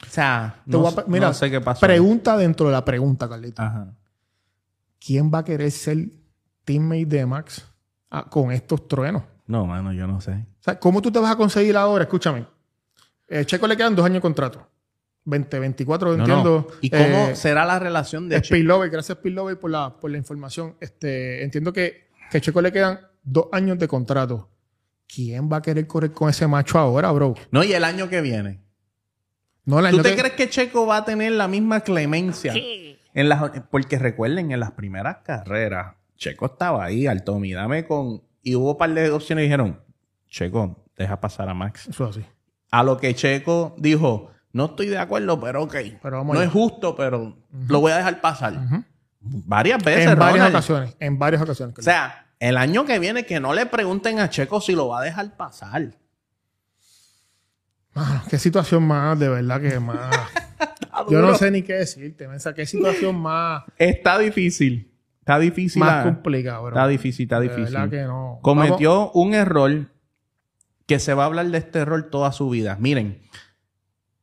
[0.07, 1.79] O sea, Te no, voy a pe- mira, no sé qué pasó.
[1.85, 3.61] Pregunta dentro de la pregunta, Carlito.
[3.61, 3.93] Ajá.
[4.99, 5.97] ¿Quién va a querer ser
[6.63, 7.65] teammate de Max
[8.09, 9.23] ah, con estos truenos?
[9.47, 10.31] No, mano, yo no sé.
[10.31, 12.03] O sea, ¿cómo tú te vas a conseguir ahora?
[12.03, 12.45] Escúchame.
[13.27, 14.67] Eh, Checo le quedan dos años de contrato.
[15.23, 16.67] 20, 24, No, entiendo.
[16.69, 16.75] no.
[16.81, 18.43] ¿Y cómo Eh, será la relación de?
[18.43, 20.75] Speedlover, gracias Speedlover por la, por la información.
[20.79, 24.49] Este, entiendo que, que a Checo le quedan dos años de contrato.
[25.07, 27.35] ¿Quién va a querer correr con ese macho ahora, bro?
[27.51, 28.61] No, y el año que viene.
[29.71, 32.53] No, el ¿Tú te que- crees que Checo va a tener la misma clemencia?
[33.13, 38.21] En las, porque recuerden, en las primeras carreras, Checo estaba ahí, al Tommy, dame con...
[38.43, 39.79] Y hubo un par de opciones y dijeron,
[40.29, 41.87] Checo, deja pasar a Max.
[41.87, 42.25] Eso es así.
[42.71, 45.75] A lo que Checo dijo, no estoy de acuerdo, pero ok.
[46.01, 48.53] Pero vamos no es justo, pero lo voy a dejar pasar.
[49.19, 50.55] Varias veces, En varias Ronald.
[50.55, 50.95] ocasiones.
[50.99, 51.77] En varias ocasiones.
[51.77, 55.01] O sea, el año que viene que no le pregunten a Checo si lo va
[55.01, 55.91] a dejar pasar.
[57.93, 60.15] Mano, qué situación más, de verdad que más.
[61.09, 62.53] Yo no sé ni qué decirte, mensa.
[62.53, 64.91] Qué situación más, Está difícil.
[65.19, 65.79] Está difícil.
[65.81, 66.69] más complicada, bro.
[66.69, 67.73] Está difícil, está De difícil.
[67.73, 68.39] verdad que no.
[68.41, 69.87] Cometió un error
[70.85, 72.77] que se va a hablar de este error toda su vida.
[72.79, 73.21] Miren,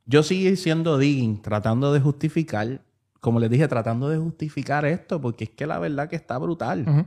[0.06, 2.80] yo sigo siendo digging, tratando de justificar,
[3.20, 7.06] como les dije, tratando de justificar esto, porque es que la verdad que está brutal.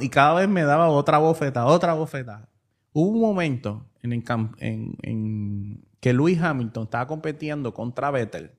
[0.00, 2.48] Y cada vez me daba otra bofeta, otra bofeta.
[2.92, 8.52] Hubo un momento en, el cam- en- en que Lewis Hamilton estaba compitiendo contra Vettel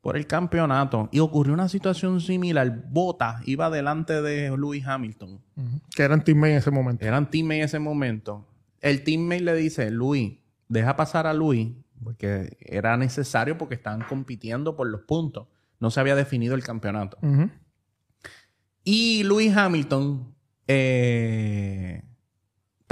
[0.00, 2.86] por el campeonato y ocurrió una situación similar.
[2.90, 5.40] Bota iba delante de Lewis Hamilton.
[5.94, 7.04] Que eran teammates en ese momento.
[7.04, 8.48] Eran teammates en ese momento.
[8.80, 11.68] El teammate le dice, Luis, deja pasar a Luis,
[12.02, 15.46] porque era necesario porque estaban compitiendo por los puntos.
[15.78, 17.16] No se había definido el campeonato.
[18.82, 20.34] Y Lewis Hamilton
[20.66, 22.02] eh,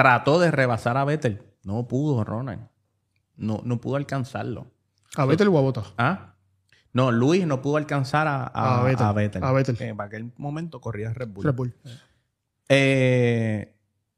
[0.03, 1.43] trató de rebasar a Vettel.
[1.65, 2.69] No pudo, Ronald.
[3.37, 4.67] No, no pudo alcanzarlo.
[5.17, 5.93] A Vettel o a Bottas.
[5.99, 6.35] ¿Ah?
[6.93, 9.07] No, Luis no pudo alcanzar a, a, A Vettel.
[9.07, 9.45] a Vettel.
[9.45, 9.77] A Vettel.
[9.81, 11.45] Eh, para aquel momento corría Red Bull.
[11.45, 11.75] Red Bull.
[12.69, 13.75] Eh,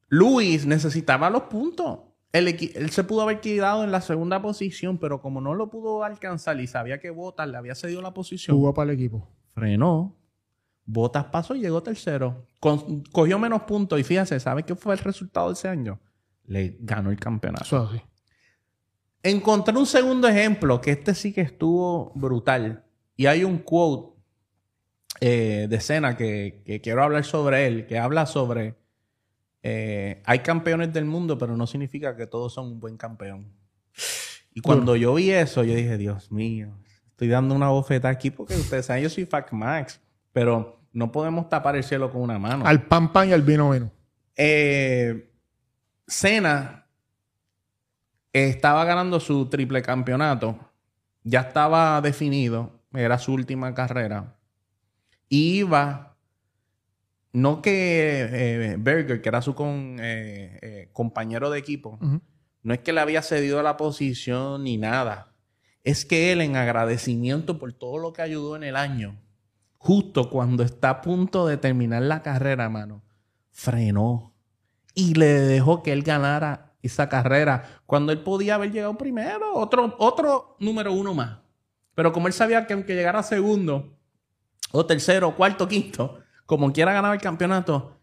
[0.09, 2.01] Luis necesitaba los puntos.
[2.33, 6.03] El él se pudo haber quedado en la segunda posición, pero como no lo pudo
[6.03, 9.29] alcanzar y sabía que Botas le había cedido la posición, Jugó para el equipo.
[9.55, 10.15] frenó.
[10.85, 12.47] Botas pasó y llegó tercero.
[12.61, 16.01] Con- cogió menos puntos y fíjate, ¿sabe qué fue el resultado de ese año?
[16.47, 17.65] Le ganó el campeonato.
[17.65, 17.91] Eso.
[19.23, 22.85] Encontré un segundo ejemplo que este sí que estuvo brutal.
[23.17, 24.21] Y hay un quote
[25.21, 28.75] eh, de escena que, que quiero hablar sobre él, que habla sobre
[29.63, 33.53] eh, hay campeones del mundo, pero no significa que todos son un buen campeón.
[34.55, 36.77] Y cuando yo vi eso, yo dije, Dios mío,
[37.11, 40.01] estoy dando una bofeta aquí porque ustedes saben, yo soy Fact Max,
[40.33, 42.67] pero no podemos tapar el cielo con una mano.
[42.67, 43.91] Al pan pan y al vino vino.
[44.37, 45.31] Eh,
[46.07, 46.87] Cena
[48.33, 50.59] estaba ganando su triple campeonato.
[51.23, 52.81] Ya estaba definido.
[52.93, 54.37] Era su última carrera.
[55.29, 56.17] Y iba.
[57.33, 61.99] No que eh, Berger, que era su con- eh, eh, compañero de equipo,
[62.63, 65.33] no es que le había cedido la posición ni nada.
[65.83, 69.19] Es que él, en agradecimiento por todo lo que ayudó en el año,
[69.83, 73.03] justo cuando está a punto de terminar la carrera, mano,
[73.51, 74.33] frenó
[74.95, 79.97] y le dejó que él ganara esa carrera cuando él podía haber llegado primero, otro,
[79.99, 81.39] otro número uno más.
[81.97, 83.99] Pero como él sabía que aunque llegara segundo,
[84.71, 87.99] o tercero, cuarto, quinto, como quiera ganar el campeonato,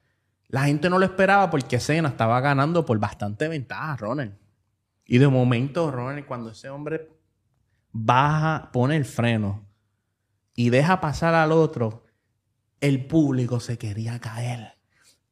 [0.50, 4.38] la gente no lo esperaba porque Cena estaba ganando por bastante ventaja, Ronald.
[5.06, 7.10] Y de momento, Ronald, cuando ese hombre
[7.94, 9.68] baja, pone el freno
[10.60, 12.04] y deja pasar al otro,
[12.82, 14.74] el público se quería caer.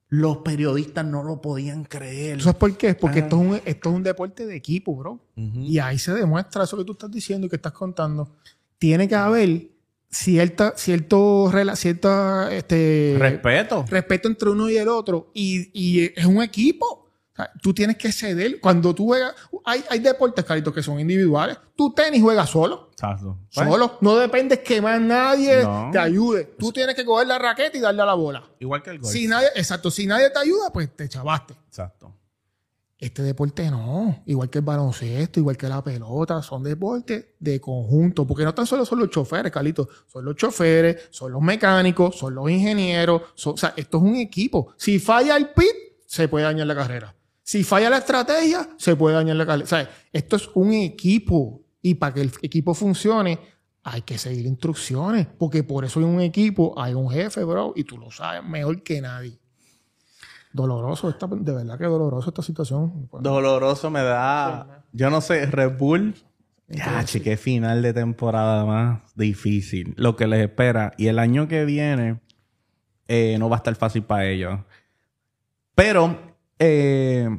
[0.08, 2.38] Los periodistas no lo podían creer.
[2.40, 2.94] ¿Eso es por qué?
[2.96, 3.24] Porque Ah.
[3.24, 5.20] esto, es un, esto es un deporte de equipo, bro.
[5.36, 8.38] Y ahí se demuestra eso que tú estás diciendo y que estás contando.
[8.78, 9.68] Tiene que haber
[10.10, 13.84] cierta, cierto, cierta, este, Respeto.
[13.90, 15.30] respeto entre uno y el otro.
[15.34, 17.07] Y, y es un equipo.
[17.62, 18.60] Tú tienes que ceder.
[18.60, 19.34] Cuando tú juegas,
[19.65, 21.58] hay, hay deportes, Carlitos, que son individuales.
[21.76, 22.89] Tú tenis juegas solo.
[22.91, 23.38] Exacto.
[23.50, 23.97] Solo.
[24.02, 25.89] No dependes que más nadie No.
[25.91, 26.45] te ayude.
[26.58, 28.43] Tú tienes que coger la raqueta y darle a la bola.
[28.60, 29.12] Igual que el golf.
[29.13, 31.54] Si nadie, exacto, si nadie te ayuda, pues te chavaste.
[31.67, 32.13] Exacto.
[33.00, 38.26] Este deporte no, igual que el baloncesto, igual que la pelota, son deportes de conjunto,
[38.26, 42.34] porque no tan solo son los choferes, Carlito, son los choferes, son los mecánicos, son
[42.34, 44.73] los ingenieros, son- o sea, esto es un equipo.
[44.78, 45.67] Si falla el pit,
[46.08, 47.13] se puede dañar la carrera.
[47.48, 49.64] Si falla la estrategia, se puede dañar la carrera.
[49.64, 53.40] O sea, esto es un equipo y para que el equipo funcione
[53.84, 57.86] hay que seguir instrucciones, porque por eso en un equipo hay un jefe, bro, y
[57.86, 59.40] tú lo sabes mejor que nadie.
[60.52, 63.08] Doloroso, esta, de verdad que doloroso esta situación.
[63.22, 64.84] Doloroso me da.
[64.92, 66.16] Yo no sé, Red Bull.
[66.68, 69.94] Ya, qué final de temporada más difícil.
[69.96, 70.92] Lo que les espera.
[70.98, 72.20] Y el año que viene
[73.08, 74.60] eh, no va a estar fácil para ellos.
[75.76, 76.27] Pero,
[76.60, 77.30] eh,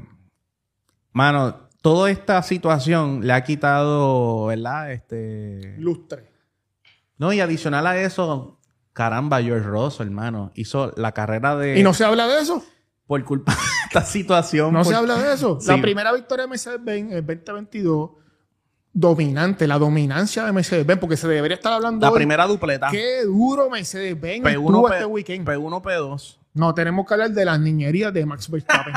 [1.12, 4.92] mano, toda esta situación le ha quitado, ¿verdad?
[4.92, 5.74] Este.
[5.78, 6.30] Lustre.
[7.16, 8.60] No, y adicional a eso,
[8.92, 11.78] caramba, George Russell, hermano, hizo la carrera de.
[11.78, 12.64] ¿Y no se habla de eso?
[13.06, 14.72] Por culpa de esta situación.
[14.72, 15.58] No por- se habla de eso.
[15.60, 15.68] Sí.
[15.68, 18.10] La primera victoria de Mercedes-Benz, el 2022,
[18.92, 22.90] dominante, la dominancia de Mercedes-Benz, porque se debería estar hablando La hoy, primera dupleta.
[22.90, 25.48] Qué duro Mercedes-Benz P1, estuvo P, este weekend.
[25.48, 26.38] P1, P2.
[26.58, 28.92] No, tenemos que hablar de las niñerías de Max Verstappen.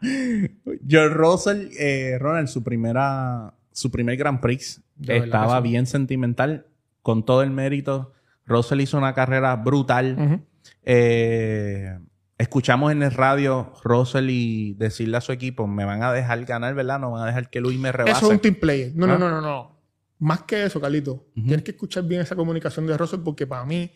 [0.86, 6.66] George Russell, eh, Ronald, su primera, su primer Grand Prix De estaba bien sentimental,
[7.02, 8.12] con todo el mérito.
[8.46, 10.42] Russell hizo una carrera brutal.
[10.84, 11.98] Eh,
[12.38, 16.74] escuchamos en el radio Russell y decirle a su equipo, me van a dejar ganar,
[16.74, 16.98] ¿verdad?
[16.98, 18.16] No van a dejar que Luis me rebase.
[18.18, 18.92] Eso es un team player.
[18.94, 19.18] No, no, Ah.
[19.18, 19.78] no, no, no.
[20.20, 21.26] Más que eso, Carlito.
[21.34, 23.92] Tienes que escuchar bien esa comunicación de Russell porque para mí,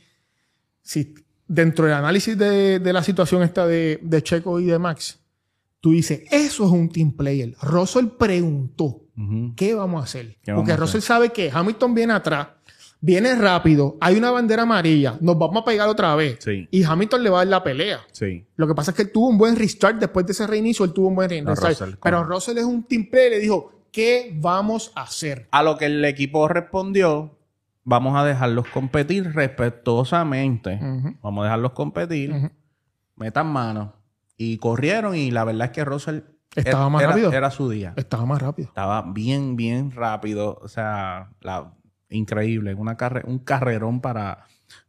[0.81, 1.15] si
[1.53, 5.21] dentro del análisis de, de la situación esta de, de Checo y de Max,
[5.81, 7.55] tú dices, eso es un team player.
[7.63, 8.99] Russell preguntó.
[9.57, 10.39] ¿qué vamos a hacer?
[10.43, 12.49] ¿Qué vamos Porque a Russell sabe que Hamilton viene atrás,
[12.99, 16.39] viene rápido, hay una bandera amarilla, nos vamos a pegar otra vez.
[16.41, 16.67] Sí.
[16.71, 18.01] Y Hamilton le va a dar la pelea.
[18.11, 18.47] Sí.
[18.57, 20.95] Lo que pasa es que él tuvo un buen restart después de ese reinicio, él
[20.95, 21.79] tuvo un buen restart.
[21.79, 22.25] Russell, pero.
[22.25, 25.49] Russell es un team player y le dijo, ¿qué vamos a hacer?
[25.51, 27.37] A lo que el equipo respondió,
[27.85, 30.79] vamos a dejarlos competir respetuosamente.
[31.23, 32.51] Vamos a dejarlos competir.
[33.17, 33.95] Metan mano.
[34.37, 36.21] Y corrieron y la verdad es que Russell
[36.55, 37.33] Estaba era- más rápido.
[37.33, 37.93] Era su día.
[37.97, 38.69] Estaba más rápido.
[38.69, 40.59] Estaba bien, bien rápido.
[40.63, 41.73] O sea, la,
[42.11, 42.75] increíble.
[42.75, 44.45] Una carre, un carrerón para,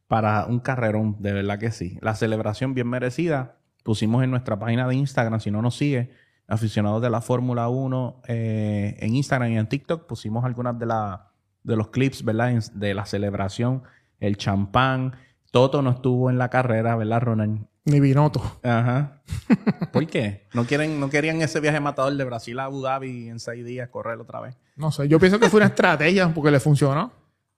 [0.07, 1.17] para un carrerón.
[1.19, 1.97] De verdad que sí.
[2.01, 3.57] La celebración bien merecida.
[3.83, 6.11] Pusimos en nuestra página de Instagram, si no nos sigue,
[6.47, 11.32] aficionados de la Fórmula 1 eh, en Instagram y en TikTok, pusimos algunas de, la,
[11.63, 12.53] de los clips, ¿verdad?
[12.73, 13.83] De la celebración,
[14.19, 15.15] el champán.
[15.51, 17.65] Toto no estuvo en la carrera, ¿verdad, Ronald?
[17.85, 18.41] Ni Binotto.
[18.63, 19.21] Ajá.
[19.91, 20.47] ¿Por qué?
[20.53, 23.89] ¿No, quieren, ¿No querían ese viaje matador de Brasil a Abu Dhabi en seis días
[23.89, 24.55] correr otra vez?
[24.75, 27.11] No sé, yo pienso que fue una estrategia porque le funcionó.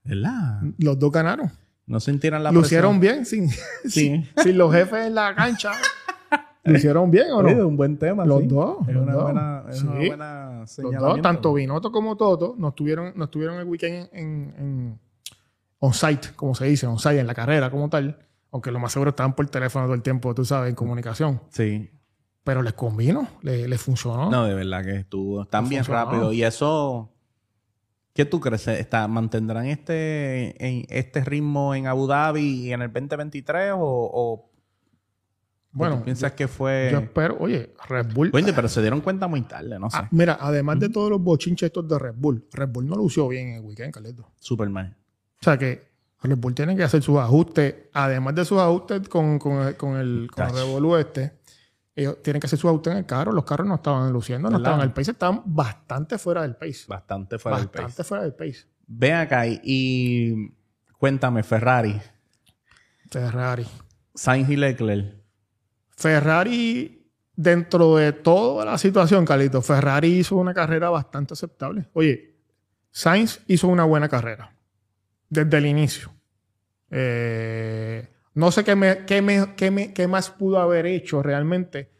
[0.03, 0.61] ¿Verdad?
[0.79, 1.51] Los dos ganaron.
[1.87, 3.25] No sintieran la Lucieron presión?
[3.25, 3.49] bien sin,
[3.89, 3.89] Sí.
[3.89, 5.71] sin, sin los jefes en la cancha.
[6.65, 7.67] ¿Lucieron bien o no?
[7.67, 8.25] un buen tema.
[8.25, 8.47] Los sí.
[8.47, 9.23] dos, Es los una dos.
[9.23, 10.07] buena, es una Sí.
[10.07, 14.99] buena Los dos, tanto Binotto como Toto, nos tuvieron, nos tuvieron el weekend en, en
[15.79, 18.17] on-site, como se dice, on-site, en la carrera como tal.
[18.51, 21.41] Aunque lo más seguro estaban por teléfono todo el tiempo, tú sabes, en comunicación.
[21.49, 21.89] Sí.
[22.43, 24.29] Pero les convino, les, les funcionó.
[24.31, 26.05] No, de verdad que estuvo tan bien funcionó.
[26.11, 26.31] rápido.
[26.33, 27.11] Y eso,
[28.13, 28.67] ¿qué tú crees?
[28.67, 34.49] Está, ¿Mantendrán este, en- este ritmo en Abu Dhabi en el 2023 o, o
[35.77, 36.89] bueno, piensas que yo fue...
[36.91, 38.31] espero, oye, Red Bull.
[38.33, 39.97] Oye, pero se dieron cuenta muy tarde, no sé.
[39.99, 43.27] Ah, mira, además de todos los bochinches estos de Red Bull, Red Bull no lució
[43.27, 44.31] bien en el weekend, Carleto.
[44.39, 44.95] Superman.
[45.41, 45.87] O sea que
[46.23, 49.97] Red Bull tiene que hacer sus ajustes, además de sus ajustes con, con, el- con
[49.97, 50.53] el, con el.
[50.53, 51.33] Revolú este,
[51.95, 53.31] ellos tienen que hacer sus ajustes en el carro.
[53.31, 56.85] Los carros no estaban luciendo, no estaban en el pace, estaban bastante fuera del pace.
[56.87, 58.03] Bastante fuera del bastante pace.
[58.03, 58.65] fuera del pace.
[58.87, 60.51] Ven acá y, y
[60.97, 61.99] cuéntame, Ferrari.
[63.11, 63.65] Ferrari.
[64.13, 65.15] Sainz y Leclerc.
[65.95, 71.87] Ferrari, dentro de toda la situación, Carlito, Ferrari hizo una carrera bastante aceptable.
[71.93, 72.35] Oye,
[72.91, 74.55] Sainz hizo una buena carrera
[75.29, 76.13] desde el inicio.
[76.91, 81.91] Eh, no sé qué, me- qué me- qué me- qué más pudo haber hecho realmente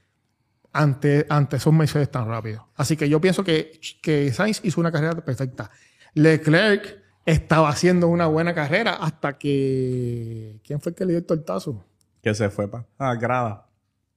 [0.72, 2.64] ante, ante esos meses tan rápidos.
[2.76, 5.72] Así que yo pienso que, que Sainz hizo una carrera perfecta.
[6.14, 10.60] Leclerc estaba haciendo una buena carrera hasta que...
[10.66, 11.86] ¿Quién fue el que le dio el tortazo?
[12.22, 13.65] Que se fue para ah, grada.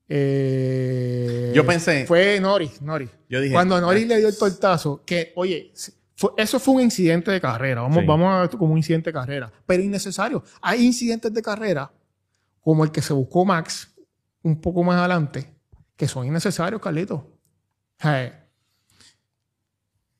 [0.08, 3.10] Eh, Yo pensé- Fue Norris, Norris.
[3.28, 5.72] Yo dije, Cuando Norris ah, le dio el tortazo, que, oye,
[6.16, 7.82] fue- eso fue un incidente de carrera.
[7.82, 8.06] Vamos, Sí.
[8.06, 9.52] vamos a ver esto como un incidente de carrera.
[9.66, 10.42] Pero innecesario.
[10.62, 11.90] Hay incidentes de carrera,
[12.60, 13.94] como el que se buscó Max
[14.42, 15.52] un poco más adelante,
[15.96, 17.26] que son innecesarios, Carlito.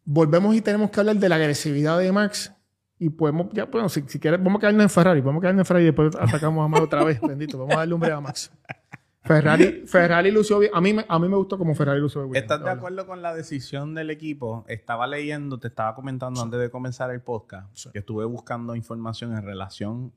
[0.05, 2.53] Volvemos y tenemos que hablar de la agresividad de Max.
[2.99, 5.21] Y podemos, ya, bueno, si, si quieres, vamos a quedarnos en Ferrari.
[5.21, 7.21] Vamos a quedarnos en Ferrari y después atacamos a Max otra vez.
[7.21, 7.59] Bendito.
[7.59, 8.51] Vamos a darle un breve a Max.
[9.29, 10.73] Ferrari, Ferrari lució bien.
[10.75, 12.43] A mí, me- a mí me gustó como Ferrari lució bien.
[12.43, 14.65] ¿Estás de acuerdo con la decisión del equipo?
[14.69, 17.91] Estaba leyendo, te estaba comentando antes de comenzar el podcast, Sí.
[17.93, 20.13] que estuve buscando información en relación.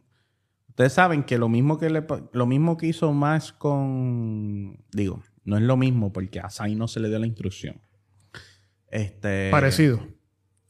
[0.69, 5.57] Ustedes saben que lo mismo que le, lo mismo que hizo Max con, digo, no
[5.57, 7.81] es lo mismo porque a Sainz no se le dio la instrucción.
[8.89, 9.99] Este, Parecido.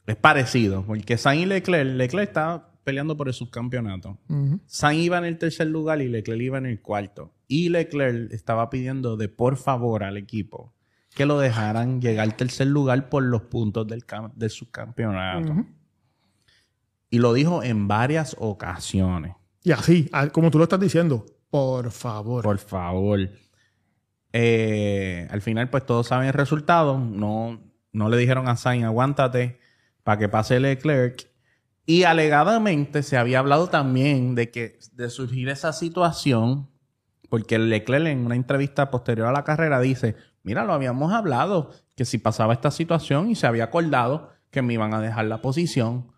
[0.07, 4.17] Es parecido, porque Sainz y Leclerc, Leclerc estaba peleando por el subcampeonato.
[4.29, 4.59] Ujú.
[4.65, 7.33] Sainz iba en el tercer lugar y Leclerc iba en el cuarto.
[7.47, 10.73] Y Leclerc estaba pidiendo de por favor al equipo
[11.13, 15.65] que lo dejaran llegar al tercer lugar por los puntos del, cam- del subcampeonato.
[17.09, 19.35] Y lo dijo en varias ocasiones.
[19.63, 22.43] Y así, como tú lo estás diciendo, por favor.
[22.43, 23.19] Por favor.
[24.33, 26.97] Eh, al final, pues todos saben el resultado.
[26.97, 27.59] No,
[27.91, 29.59] no le dijeron a Sainz, aguántate
[30.03, 31.29] para que pase Leclerc.
[31.85, 36.69] Y alegadamente se había hablado también de que de surgir esa situación,
[37.29, 42.05] porque Leclerc en una entrevista posterior a la carrera dice, mira, lo habíamos hablado, que
[42.05, 46.11] si pasaba esta situación y se había acordado que me iban a dejar la posición,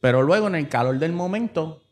[0.00, 1.82] pero luego en el calor del momento,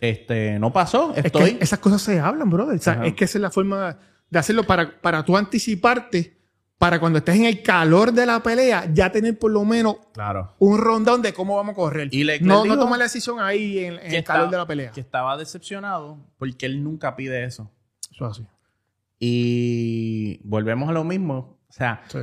[0.00, 1.12] este, no pasó.
[1.16, 1.54] es Estoy...
[1.54, 2.76] que esas cosas se hablan, brother.
[2.76, 3.06] O sea, Ajá.
[3.06, 6.39] es que esa es la forma de hacerlo para, para tú anticiparte,
[6.80, 10.54] para cuando estés en el calor de la pelea, ya tener por lo menos Claro.
[10.58, 12.08] un rondón de cómo vamos a correr.
[12.10, 14.90] Y Leclerc no, no tomar la decisión ahí en, el calor de la pelea.
[14.90, 17.70] Que estaba decepcionado porque él nunca pide eso.
[18.10, 18.46] Eso es así.
[19.18, 21.58] Y volvemos a lo mismo.
[21.68, 22.20] O sea, Sí.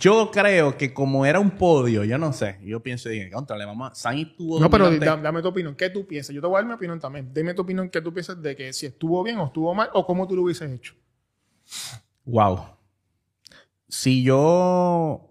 [0.00, 2.58] yo creo que como era un podio, yo no sé.
[2.64, 3.94] Yo pienso, dije, contra, le vamos a...
[3.94, 5.76] Sainz tuvo No, pero dame tu opinión.
[5.76, 6.34] ¿Qué tú piensas?
[6.34, 7.32] Yo te voy a dar mi opinión también.
[7.32, 7.88] Dime tu opinión.
[7.88, 10.42] ¿Qué tú piensas de que si estuvo bien o estuvo mal o cómo tú lo
[10.42, 10.94] hubieses hecho?
[12.24, 12.75] Wow.
[13.88, 15.26] Si yo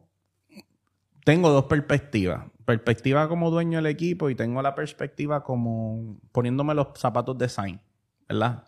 [1.26, 2.46] tengo dos perspectivas.
[2.66, 7.82] Perspectiva como dueño del equipo y tengo la perspectiva como poniéndome los zapatos de Sainz,
[8.30, 8.64] ¿verdad?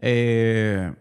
[0.00, 0.94] Eh,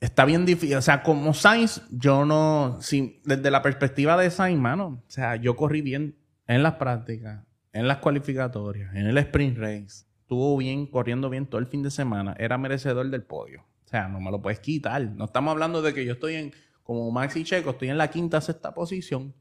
[0.00, 0.76] está bien difícil.
[0.76, 2.78] O sea, como Sainz, yo no...
[2.80, 7.44] Si, desde la perspectiva de Sainz, mano, o sea, yo corrí bien en las prácticas,
[7.72, 10.06] en las cualificatorias, en el sprint race.
[10.20, 12.34] Estuvo bien, corriendo bien todo el fin de semana.
[12.38, 13.64] Era merecedor del podio.
[13.94, 15.00] O sea, no me lo puedes quitar.
[15.02, 18.40] No estamos hablando de que yo estoy en, como Maxi Checo, estoy en la quinta,
[18.40, 19.32] sexta posición.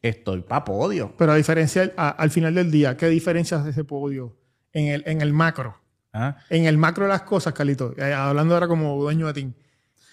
[0.00, 1.14] Estoy para podio.
[1.18, 4.38] Pero a diferencia, a- al final del día, ¿qué diferencias de ese podio
[4.72, 5.76] en el, en el macro?
[6.14, 6.36] ¿ah?
[6.48, 7.92] En el macro de las cosas, Carlito.
[7.98, 9.52] eh, hablando ahora como dueño de team.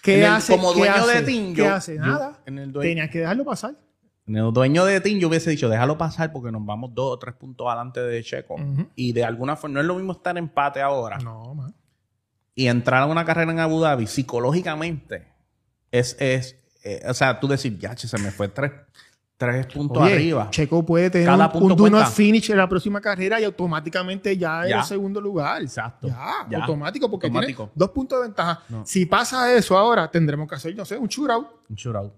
[0.02, 0.54] ¿Qué el- hace?
[0.54, 1.14] como ¿Qué dueño hace?
[1.14, 1.94] de team, ¿Qué hace?
[1.96, 2.42] yo- Nada.
[2.44, 3.74] en el que dejarlo pasar.
[4.26, 7.18] En el dueño de Team yo hubiese dicho, déjalo pasar porque nos vamos dos o
[7.18, 8.56] tres puntos adelante de Checo.
[8.96, 11.16] Y de alguna forma, no es lo mismo estar empate ahora.
[11.18, 11.72] No, man.
[12.56, 15.28] Y entrar a una carrera en Abu Dhabi psicológicamente
[15.92, 18.72] es, es eh, o sea, tú decir, ya, che, se me fue tres,
[19.36, 20.48] tres puntos Oye, arriba.
[20.50, 24.64] Checo puede tener Cada un, un do finish en la próxima carrera y automáticamente ya
[24.64, 24.78] es Ya.
[24.80, 25.60] el segundo lugar.
[25.60, 26.08] Exacto.
[26.08, 26.58] Ya, Ya.
[26.64, 27.64] automático, porque Automático.
[27.64, 28.62] tiene dos puntos de ventaja.
[28.70, 28.86] No.
[28.86, 31.46] Si pasa eso ahora, tendremos que hacer, no sé, un shootout.
[31.68, 32.12] Un shootout.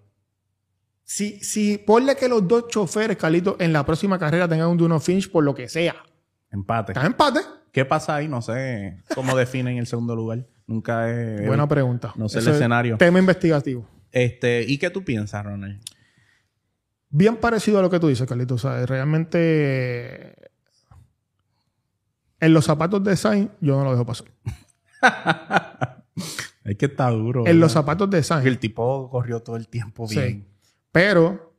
[1.02, 5.00] Si, si ponle que los dos choferes, Carlitos, en la próxima carrera tengan un do
[5.00, 5.96] finish por lo que sea,
[6.50, 6.92] Empate.
[6.92, 7.40] está empate.
[7.72, 8.28] ¿Qué pasa ahí?
[8.28, 10.46] No sé cómo definen el segundo lugar.
[10.66, 11.46] Nunca he...
[11.46, 12.12] Buena pregunta.
[12.16, 12.96] no sé el es escenario.
[12.98, 13.88] Tema investigativo.
[14.12, 15.80] Este, ¿Y qué tú piensas, Ronald?
[17.10, 18.64] Bien parecido a lo que tú dices, Carlitos.
[18.64, 20.34] O sea, realmente.
[22.40, 24.26] En los zapatos de Sainz, yo no lo dejo pasar.
[26.64, 27.46] Es que está duro.
[27.46, 28.44] En los zapatos de Sainz.
[28.44, 30.16] El tipo corrió todo el tiempo Sí.
[30.18, 30.48] bien.
[30.92, 31.54] Pero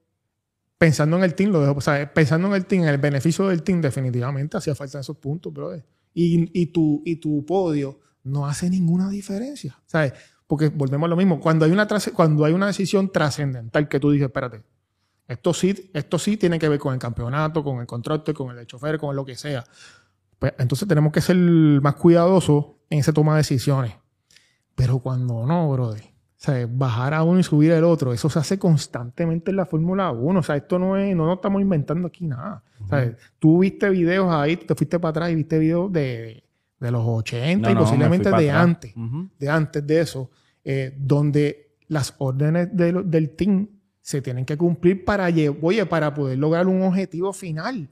[0.77, 1.73] pensando en el team, lo dejo.
[1.73, 5.17] O sea, pensando en el team, en el beneficio del team, definitivamente hacía falta esos
[5.17, 5.83] puntos, brother.
[6.21, 9.79] Y, y, tu, y tu podio no hace ninguna diferencia.
[9.85, 10.13] ¿Sabes?
[10.47, 11.39] Porque volvemos a lo mismo.
[11.39, 14.61] Cuando hay una, cuando hay una decisión trascendental que tú dices, espérate,
[15.29, 18.67] esto sí, esto sí tiene que ver con el campeonato, con el contrato, con el
[18.67, 19.63] chofer, con lo que sea.
[20.37, 23.93] Pues, entonces tenemos que ser más cuidadosos en esa toma de decisiones.
[24.75, 26.03] Pero cuando no, brother.
[26.39, 29.65] O sea, bajar a uno y subir al otro, eso se hace constantemente en la
[29.65, 30.39] Fórmula 1.
[30.39, 32.63] O sea, esto no es, no nos estamos inventando aquí nada.
[32.81, 36.41] O sea, tú viste videos ahí, te fuiste para atrás y viste videos de,
[36.79, 38.93] de los 80 No, y no, posiblemente de antes,
[39.37, 40.31] de antes de eso,
[40.63, 43.67] eh, donde las órdenes de lo- del team
[43.99, 45.27] se tienen que cumplir para,
[45.61, 47.89] oye, para poder lograr un objetivo final.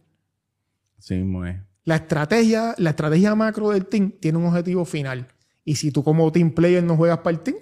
[0.99, 1.57] Sí, muy.
[1.83, 5.27] La estrategia, la estrategia macro del team tiene un objetivo final.
[5.65, 7.57] Y si tú como team player no juegas para el team,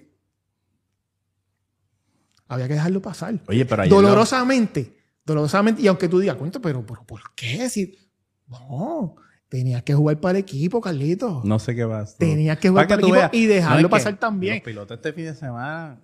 [2.47, 3.35] había que dejarlo pasar.
[3.47, 7.69] Oye, pero ayer lo- dolorosamente, dolorosamente, y aunque tú digas, cuenta, pero, pero ¿por qué?
[7.69, 7.97] Si,
[8.47, 9.15] no,
[9.49, 11.43] tenías que jugar para el equipo, Carlitos.
[11.45, 12.17] No sé qué vas.
[12.17, 13.33] Tenías que jugar para el tú equipo veas.
[13.33, 14.55] y dejarlo pasar también.
[14.55, 15.99] Los pilotos este fin de semana.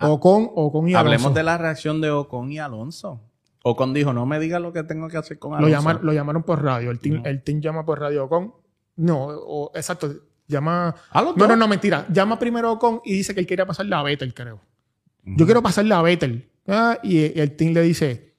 [0.00, 1.38] Ocon, Ocon y Hablemos Alonso.
[1.38, 3.20] de la reacción de Ocon y Alonso.
[3.64, 5.76] Ocon dijo, no me digas lo que tengo que hacer con lo, Alonso.
[5.76, 6.90] llamaron, lo llamaron por radio.
[6.90, 7.28] El team, No.
[7.28, 8.52] el team llama por radio Ocon.
[8.96, 10.12] No, o- exacto.
[10.48, 10.94] Llama.
[11.10, 11.48] ¿A los No, dos?
[11.50, 12.04] no, no, mentira.
[12.12, 14.60] Llama primero Ocon y dice que él quería pasar la Vettel, creo.
[15.24, 16.50] Yo quiero pasar la Vettel.
[16.66, 18.34] Ah, y, y el team le dice: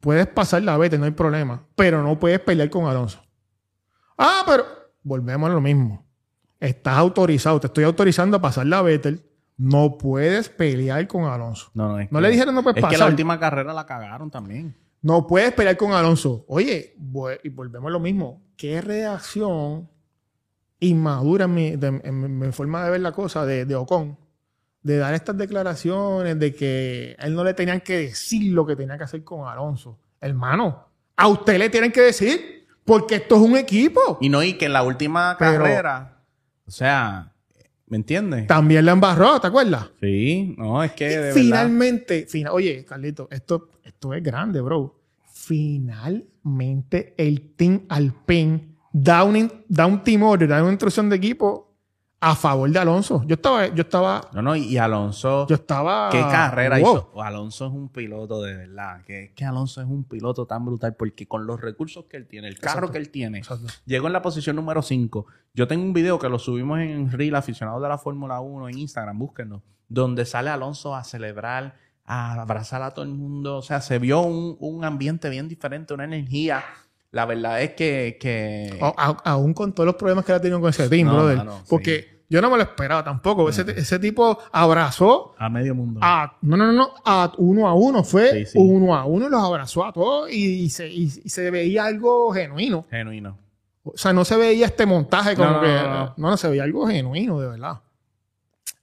[0.00, 1.66] Puedes pasar la Vettel, no hay problema.
[1.74, 3.22] Pero no puedes pelear con Alonso.
[4.18, 4.64] Ah, pero.
[5.02, 6.04] Volvemos a lo mismo.
[6.58, 7.60] Estás autorizado.
[7.60, 9.22] Te estoy autorizando a pasar la Vettel.
[9.58, 11.70] No puedes pelear con Alonso.
[11.74, 13.10] No, no, es No que- le dijeron no puedes Es que la pasar.
[13.10, 14.76] última carrera la cagaron también.
[15.02, 16.44] No puedes pelear con Alonso.
[16.48, 16.94] Oye,
[17.42, 18.42] y volvemos a lo mismo.
[18.56, 19.88] ¿Qué reacción
[20.80, 24.18] inmadura en mi, de- en mi- mi forma de ver la cosa de, de Ocon?
[24.86, 28.76] De dar estas declaraciones de que a él no le tenían que decir lo que
[28.76, 29.98] tenía que hacer con Alonso.
[30.20, 34.18] Hermano, a usted le tienen que decir porque esto es un equipo.
[34.20, 36.22] Y no, y que en la última Pero- carrera,
[36.66, 37.32] o sea,
[37.88, 38.46] ¿me entiendes?
[38.46, 39.88] También la embarró, ¿te acuerdas?
[40.00, 41.34] Sí, no, es que de verdad.
[41.34, 45.00] Finalmente, fina- oye, Carlito, esto, esto es grande, bro.
[45.32, 51.65] Finalmente el Team Alpine da un, da un team order, da una instrucción de equipo
[52.20, 53.22] a favor de Alonso.
[53.26, 56.08] Yo estaba, yo estaba, No, no, y Alonso, yo estaba.
[56.10, 56.96] ¿qué carrera wow.
[56.96, 57.22] hizo?
[57.22, 59.02] Alonso es un piloto de verdad.
[59.04, 62.26] Que es que Alonso es un piloto tan brutal porque con los recursos que él
[62.26, 62.92] tiene, el carro Exacto.
[62.92, 63.66] que él tiene, Exacto.
[63.84, 65.26] llegó en la posición número 5.
[65.54, 68.78] Yo tengo un video que lo subimos en Reel, aficionados de la Fórmula 1 en
[68.78, 73.58] Instagram, búsquenlo, donde sale Alonso a celebrar, a abrazar a todo el mundo.
[73.58, 76.64] O sea, se vio un, un ambiente bien diferente, una energía.
[77.16, 78.18] La verdad es que...
[78.20, 78.78] que...
[78.80, 78.94] A-
[79.24, 81.38] a- aún con todos los problemas que ha tenido con ese team, No, brother.
[81.40, 81.64] sí.
[81.68, 83.48] porque yo no me lo esperaba tampoco.
[83.48, 86.00] Ese, ese tipo abrazó A medio mundo.
[86.02, 88.58] a, no, no, no, no, a uno a uno, fue Sí, sí.
[88.60, 92.32] uno a uno, los abrazó a todos y, y se, y- y se veía algo
[92.32, 92.84] genuino.
[92.90, 93.38] Genuino.
[93.84, 95.68] O sea, no se veía este montaje como No, que.
[95.68, 96.36] no, No, no, no, no.
[96.36, 97.80] se veía algo genuino, de verdad.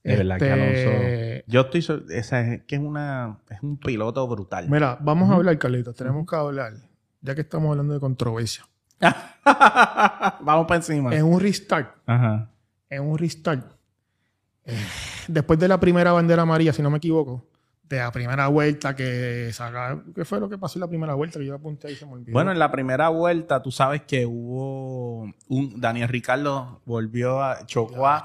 [0.02, 1.44] De verdad que Este, Alonso...
[1.46, 1.82] Yo estoy...
[1.82, 2.30] so- es
[2.66, 4.68] que es, una, es un piloto brutal.
[4.68, 5.94] Mira, vamos a hablar, Carlitos.
[5.94, 6.72] Tenemos que hablar,
[7.24, 8.64] ya que estamos hablando de controversia.
[10.40, 11.14] Vamos para encima.
[11.14, 12.50] En un restart, Ajá.
[12.90, 13.72] en un restart,
[14.66, 14.76] eh,
[15.26, 17.46] después de la primera bandera amarilla, si no me equivoco,
[17.88, 20.02] de la primera vuelta que saca.
[20.14, 21.38] ¿Qué fue lo que pasó en la primera vuelta?
[21.38, 22.32] Que yo apunté ahí y se me olvidó.
[22.32, 28.06] Bueno, en la primera vuelta, tú sabes que hubo un Daniel Ricardo volvió a chocó
[28.06, 28.22] a,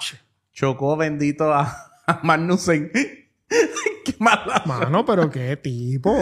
[0.52, 1.74] chocó bendito a,
[2.08, 2.92] a Magnussen.
[4.06, 4.62] Qué mala.
[4.66, 6.16] Mano, pero qué tipo.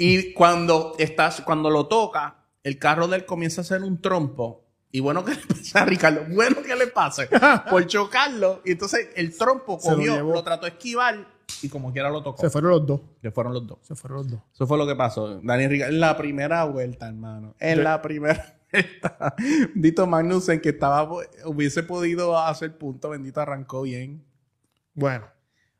[0.00, 4.64] Y cuando estás, cuando lo toca, el carro de él comienza a hacer un trompo.
[4.92, 7.28] Y bueno que le pasa a Ricardo, bueno que le pase
[7.68, 8.62] por chocarlo.
[8.64, 11.26] Y entonces el trompo Se lo cogió, lo, trató de esquivar
[11.62, 12.40] y como quiera lo tocó.
[12.40, 13.00] Se fueron los dos.
[13.20, 13.78] Que fueron los dos.
[13.82, 14.40] Se fueron los dos.
[14.54, 15.40] Eso fue lo que pasó.
[15.42, 17.54] Daniel Ricardo, en la primera vuelta, hermano.
[17.58, 18.54] En la primera.
[18.72, 19.34] Está-
[19.74, 21.10] Bendito Magnussen, que estaba,
[21.44, 24.24] hubiese podido hacer punto, bendito arrancó bien.
[24.94, 25.26] Bueno,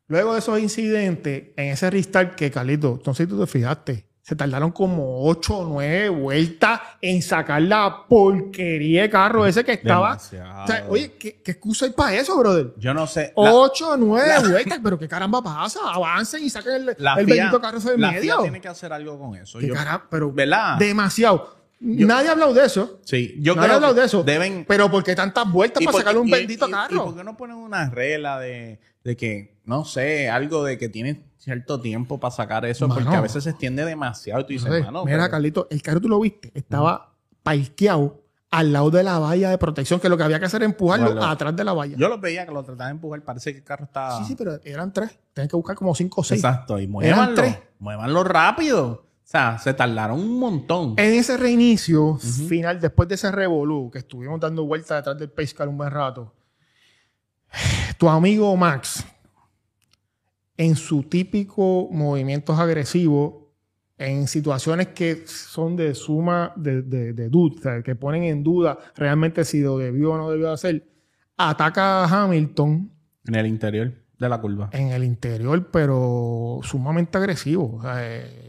[0.07, 4.72] luego de esos incidentes, en ese restart que, Carlito, si tú te fijaste, se tardaron
[4.72, 10.09] como 8 o 9 vueltas en sacar la porquería de carro ese que estaba.
[10.11, 10.64] Demasiado.
[10.64, 12.74] O sea, oye, ¿qué, qué excusa hay para eso, brother?
[12.76, 13.33] Yo no sé.
[13.35, 15.81] 8 o 9 vueltas, pero qué caramba pasa.
[15.91, 18.35] Avancen y saquen el, la el FIA bendito carro ese de la medio.
[18.35, 19.59] FIA tiene que hacer algo con eso.
[19.61, 20.76] Qué Yo- cara- pero ¿Verdad?
[20.76, 21.57] demasiado.
[21.81, 23.01] Nadie ha hablado de eso.
[23.05, 24.22] Sí, yo Nadie ha creo hablado que de eso.
[24.24, 26.95] deben Pero ¿por qué tantas vueltas para por- sacar un y- bendito y- carro?
[26.95, 30.89] ¿Y por qué no ponen una regla de, de que, no sé, algo de que
[30.89, 32.89] tiene cierto tiempo para sacar eso?
[32.89, 33.01] Mano.
[33.03, 36.01] porque a veces se extiende demasiado y tú dices, mano, mira, pero- Carlito, el carro
[36.01, 37.14] tú lo viste, estaba
[37.45, 40.70] parqueado al lado de la valla de protección, que lo que había que hacer era
[40.70, 41.97] empujarlo Bueno, atrás de la valla.
[41.99, 44.18] yo los veía que lo trataban de empujar, parece que el carro estaba...
[44.18, 45.18] Sí, sí, pero eran tres.
[45.35, 46.43] Tenían que buscar como cinco o seis.
[46.43, 47.59] Exacto, y Eran muévanlo, tres.
[47.79, 49.05] muévanlo rápido.
[49.29, 50.95] O sea, se tardaron un montón.
[50.97, 55.55] En ese reinicio final, después de ese revolú, que estuvimos dando vueltas detrás del pace
[55.55, 56.33] car un buen rato,
[57.99, 59.05] tu amigo Max,
[60.57, 63.35] en su típico movimientos agresivos,
[63.99, 68.43] en situaciones que son de suma de, de, de duda, o sea, que ponen en
[68.43, 70.89] duda realmente si lo debió o no debió hacer,
[71.37, 72.91] ataca a Hamilton
[73.26, 74.70] En el interior de la curva.
[74.72, 77.74] en el interior, pero sumamente agresivo.
[77.76, 78.48] O sea, eh,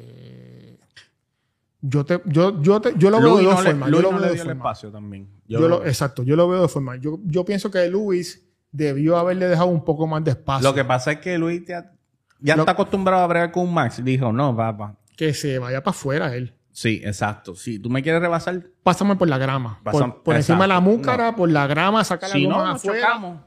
[1.81, 3.89] yo, te, yo, yo, te- yo lo veo de dos no, le, formas.
[3.91, 5.27] Yo lo no veo le de dio el espacio también.
[5.47, 6.99] Yo lo- exacto, yo lo veo de dos formas.
[7.01, 10.67] Yo, yo pienso que Luis debió haberle dejado un poco más de espacio.
[10.67, 11.91] Lo que pasa es que Luis ya,
[12.39, 14.03] ya Lo- está acostumbrado a bregar con Max.
[14.03, 14.95] Dijo, no, papá.
[15.15, 16.53] Que se vaya para afuera él.
[16.71, 17.55] Sí, exacto.
[17.55, 19.81] Si tú me quieres rebasar, Pásame por la grama.
[19.83, 23.01] Por por encima de la múcara, por la grama, saca la si no, nos afuera.
[23.07, 23.39] chocamos.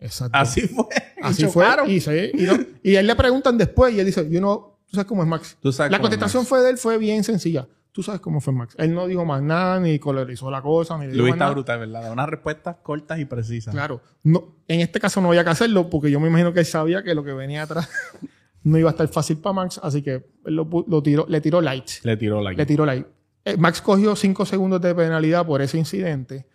[0.00, 0.36] Exacto.
[0.36, 0.84] Así fue.
[1.22, 1.64] Así fue.
[1.86, 4.71] Y, se- y, no- y a él le preguntan después y él dice, yo no,
[4.92, 5.56] tú sabes cómo es Max.
[5.60, 6.48] Tú sabes la contestación Max.
[6.50, 7.66] fue de él, fue bien sencilla.
[7.92, 8.74] Tú sabes cómo fue Max.
[8.78, 12.02] Él no dijo más nada, ni colorizó la cosa, ni Luis está brutal, ¿verdad?
[12.02, 13.74] Da Unas respuestas cortas y precisas.
[13.74, 14.02] Claro.
[14.22, 17.02] No, en este caso no había que hacerlo porque yo me imagino que él sabía
[17.02, 17.88] que lo que venía atrás
[18.62, 21.88] no iba a estar fácil para Max, así que él lo, tiró, le tiró light.
[22.02, 23.06] Le tiró la Le tiró light.
[23.46, 26.46] Eh, Max cogió cinco segundos de penalidad por ese incidente.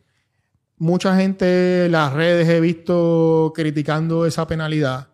[0.78, 5.08] Mucha gente en las redes he visto criticando esa penalidad.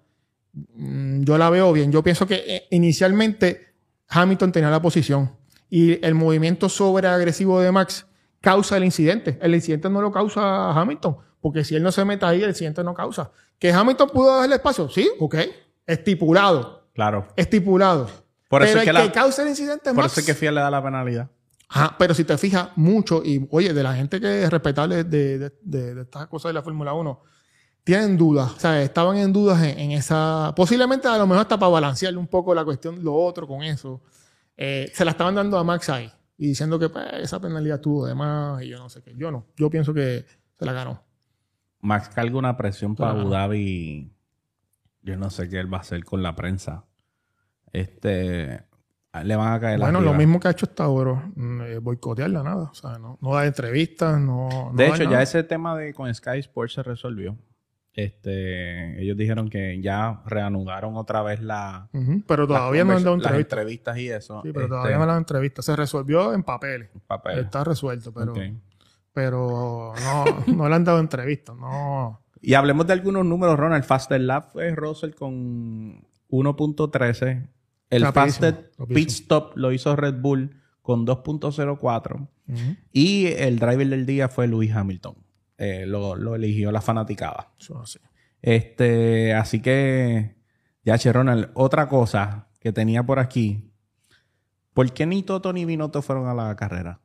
[0.53, 1.91] Mm, Yo la veo bien.
[1.91, 3.73] Yo pienso que eh, inicialmente
[4.09, 5.31] Hamilton tenía la posición
[5.69, 8.05] y el movimiento sobreagresivo de Max
[8.41, 9.37] causa el incidente.
[9.41, 12.83] El incidente no lo causa Hamilton, porque si él no se mete ahí, el incidente
[12.83, 13.31] no causa.
[13.57, 14.89] ¿Que Hamilton pudo darle espacio?
[14.89, 15.35] Sí, ok.
[15.87, 16.87] Estipulado.
[16.93, 17.27] Claro.
[17.35, 18.09] Estipulado.
[18.49, 20.11] Por eso Pero es que el la- que causa el incidente es Por Max.
[20.13, 21.29] eso es que Fiel le da la penalidad.
[21.69, 25.39] Ajá, pero si te fijas mucho, y oye, de la gente que es respetable de,
[25.39, 27.19] de- de- de estas cosas de la Fórmula 1,
[27.83, 31.57] tienen dudas, o sea, estaban en dudas en, en esa, posiblemente a lo mejor hasta
[31.59, 34.01] para balancearle un poco la cuestión, lo otro con eso,
[34.55, 38.05] Eh, se la estaban dando a Max ahí y diciendo que pues, esa penalidad tuvo
[38.05, 41.01] de más y yo no sé qué, yo no, yo pienso que se la ganó.
[41.81, 43.19] Max carga una presión para.
[43.19, 44.13] Abu Dhabi.
[45.01, 46.85] Yo no sé qué él va a hacer con la prensa.
[47.73, 48.63] Este.
[49.23, 50.11] Le van a caer Bueno, arriba.
[50.13, 53.35] lo mismo que ha hecho hasta ahora, mm, eh, boicotearla, nada, o sea, no, no
[53.35, 54.49] da entrevistas, no...
[54.49, 57.37] no De hecho, ya ese tema de con Sky Sports se resolvió.
[57.95, 63.15] Este, ellos dijeron que ya reanudaron otra vez la, Ujú, pero todavía no han dado
[63.15, 63.59] entrevistas.
[63.59, 64.41] entrevistas y eso.
[64.43, 65.61] Sí, pero Este, todavía no la entrevista.
[65.61, 66.89] Se resolvió en papeles.
[67.07, 67.39] papel.
[67.39, 68.33] Está resuelto, pero,
[69.13, 70.25] pero no,
[70.55, 71.53] no le han dado entrevista.
[71.53, 72.19] No.
[72.41, 73.83] Y hablemos de algunos números, Ronald.
[73.85, 77.47] Faster Lap fue Russell con 1.13.
[77.89, 78.59] El Fastest.
[78.87, 82.27] Pit Stop lo hizo Red Bull con 2.04.
[82.47, 82.59] Ujú.
[82.91, 85.15] Y el driver del día fue Lewis Hamilton.
[85.57, 87.51] Eh, lo, lo eligió la fanaticada.
[88.41, 90.35] Este, así que,
[90.83, 93.71] ya, che, Ronald, otra cosa que tenía por aquí.
[94.73, 96.99] ¿Por qué ni Toto ni Binotto fueron a la carrera?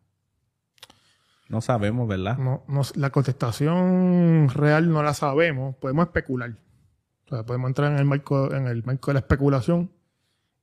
[1.48, 2.36] No sabemos, ¿verdad?
[2.38, 5.76] No, no- la contestación real no la sabemos.
[5.76, 6.56] Podemos especular.
[7.26, 9.90] O sea, podemos entrar en el marco, en el marco de la especulación.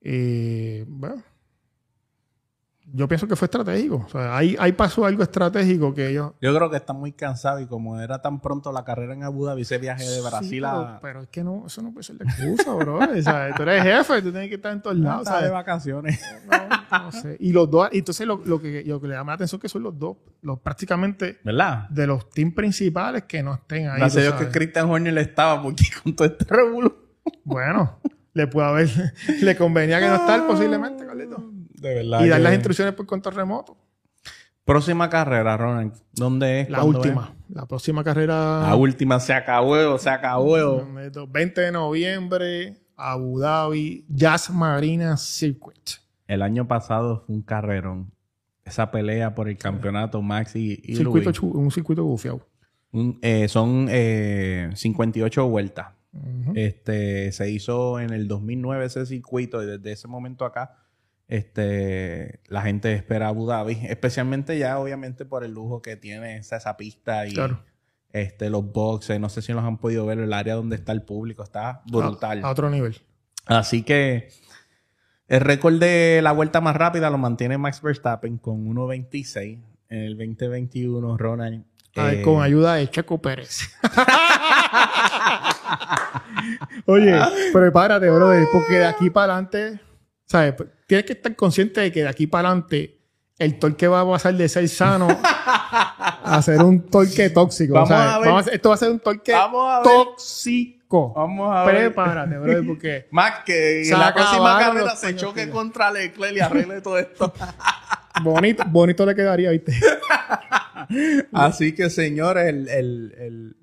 [0.02, 1.24] Y bueno,
[2.94, 4.04] yo pienso que fue estratégico.
[4.06, 6.34] O sea, ahí, ahí pasó algo estratégico que ellos.
[6.42, 9.46] Yo creo que están muy cansados y como era tan pronto la carrera en Abu
[9.46, 10.72] Dhabi, ese viaje de Brasil Sí, a...
[10.72, 13.00] pero, pero es que no, eso no puede ser la excusa, bro.
[13.00, 15.28] O sea, tú eres jefe, tú tienes que estar en todos lados.
[15.28, 16.22] Está de vacaciones.
[16.92, 17.38] No, no sé.
[17.40, 19.62] Y los dos, y entonces lo, lo que, lo que le llama la atención es
[19.64, 21.90] que son los dos, los prácticamente ¿Verdad?
[21.90, 24.00] de los team principales que no estén ahí.
[24.00, 24.52] Gracias a Dios que.
[24.56, 26.96] Christian Horner le estaba porque con todo este revuelo.
[27.44, 28.00] Bueno,
[28.34, 28.90] le puede haber,
[29.42, 31.55] le convenía que no estar posiblemente, Carlito.
[31.88, 32.24] De verdad.
[32.26, 33.78] Y dar que- las instrucciones por control remoto.
[34.64, 35.94] Próxima carrera, Ronald.
[36.14, 36.70] ¿Dónde es?
[36.70, 37.36] La ¿Cuándo última.
[37.50, 38.62] La próxima carrera.
[38.68, 40.84] La última se acabó, se acabó.
[41.30, 45.90] 20 de noviembre, Abu Dhabi, Jazz Marina Circuit.
[46.28, 48.12] El año pasado fue un carrerón.
[48.64, 51.40] esa pelea por el campeonato Max y, y Circuito Luis.
[51.44, 52.42] un circuito bufiado.
[53.22, 55.90] Eh, son eh, 58 vueltas.
[56.56, 60.78] Este se hizo en el 2009 ese circuito y desde ese momento acá
[61.28, 66.58] este la gente espera Abu Dhabi, especialmente ya obviamente por el lujo que tiene esa,
[66.58, 67.64] esa pista y Claro.
[68.14, 71.02] este los boxes, no sé si los han podido ver el área donde está el
[71.04, 72.44] público, está brutal.
[72.44, 73.00] A, a otro nivel.
[73.48, 74.30] Así que
[75.28, 79.60] el récord de la vuelta más rápida lo mantiene Max Verstappen con 1.26
[79.90, 81.66] en el 2021, Ronald.
[81.96, 83.62] Ay, eh, con ayuda de Checo Pérez.
[86.86, 87.20] Oye,
[87.52, 89.80] prepárate, brother, porque de aquí para adelante,
[90.26, 90.56] ¿sabes?
[90.88, 93.00] Tienes que estar consciente de que de aquí para adelante
[93.38, 95.08] el torque va a pasar de ser sano
[96.24, 97.74] a ser un torque tóxico.
[97.74, 98.14] Vamos ¿sabes?
[98.14, 98.30] a ver.
[98.30, 99.34] Vamos a- esto va a ser un torque
[99.84, 101.14] tóxico.
[101.14, 101.76] Vamos a ver.
[101.78, 106.36] Prepárate, brother, porque Max, que Se en la próxima carrera se choque que- contra Leclerc
[106.36, 107.34] y arregle todo esto.
[108.24, 109.74] bonito, bonito le quedaría, ¿viste?
[111.34, 113.56] Así que, señores, el, el- el-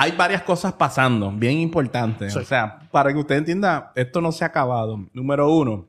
[0.00, 2.32] hay varias cosas pasando, bien importantes.
[2.32, 2.38] Sí.
[2.38, 5.08] O sea, para que usted entienda, esto no se ha acabado.
[5.12, 5.88] Número uno,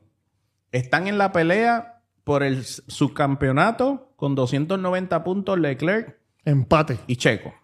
[0.72, 6.98] están en la pelea por el subcampeonato con 290 puntos Leclerc Empate.
[7.06, 7.54] y Checo.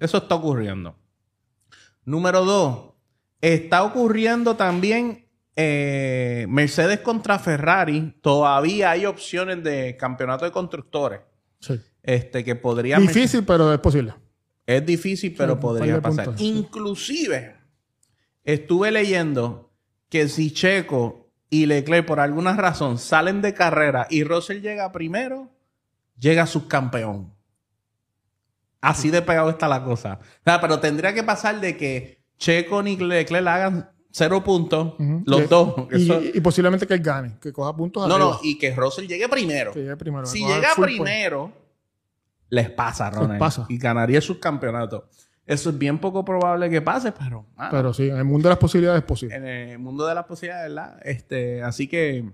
[0.00, 0.96] Eso está ocurriendo.
[2.06, 2.94] Número dos,
[3.42, 8.16] está ocurriendo también eh, Mercedes contra Ferrari.
[8.22, 11.20] Todavía hay opciones de campeonato de constructores.
[11.60, 11.78] Sí.
[12.02, 12.98] Este, que podría...
[12.98, 14.14] Difícil, pero es posible.
[14.66, 16.26] Es difícil, pero podría pasar.
[16.26, 16.42] puntos.
[16.42, 17.56] Inclusive,
[18.44, 19.70] estuve leyendo
[20.08, 25.50] que si Checo y Leclerc por alguna razón salen de carrera y Russell llega primero,
[26.18, 27.32] llega subcampeón.
[28.80, 30.18] Así de pegado está la cosa.
[30.44, 34.94] Pero tendría que pasar de que Checo ni Leclerc hagan cero puntos,
[35.24, 35.74] los Y- dos.
[35.92, 38.30] Y, Eso- y posiblemente que él gane, que coja puntos no, arriba.
[38.32, 39.72] no, y que Russell llegue primero.
[39.72, 41.52] Que llegue primero, Si llega primero,
[42.48, 43.38] les pasa, Ronald.
[43.38, 43.66] pasa.
[43.68, 45.08] Y ganaría el subcampeonato.
[45.44, 48.52] Eso es bien poco probable que pase, pero, mano, Pero sí, en el mundo de
[48.54, 49.36] las posibilidades es posible.
[49.36, 50.98] en el mundo de las posibilidades, ¿verdad?
[51.04, 52.28] Este, así que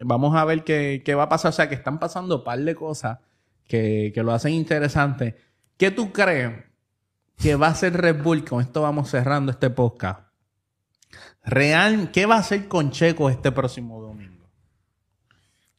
[0.00, 1.48] vamos a ver qué, qué va a pasar.
[1.50, 3.18] O sea, que están pasando un par de cosas
[3.66, 5.36] que, que lo hacen interesante.
[5.78, 6.52] ¿Qué tú crees
[7.38, 8.44] que va a hacer Red Bull?
[8.44, 10.20] Con esto vamos cerrando este podcast.
[11.44, 14.46] Real, ¿qué va a hacer con Checo este próximo domingo?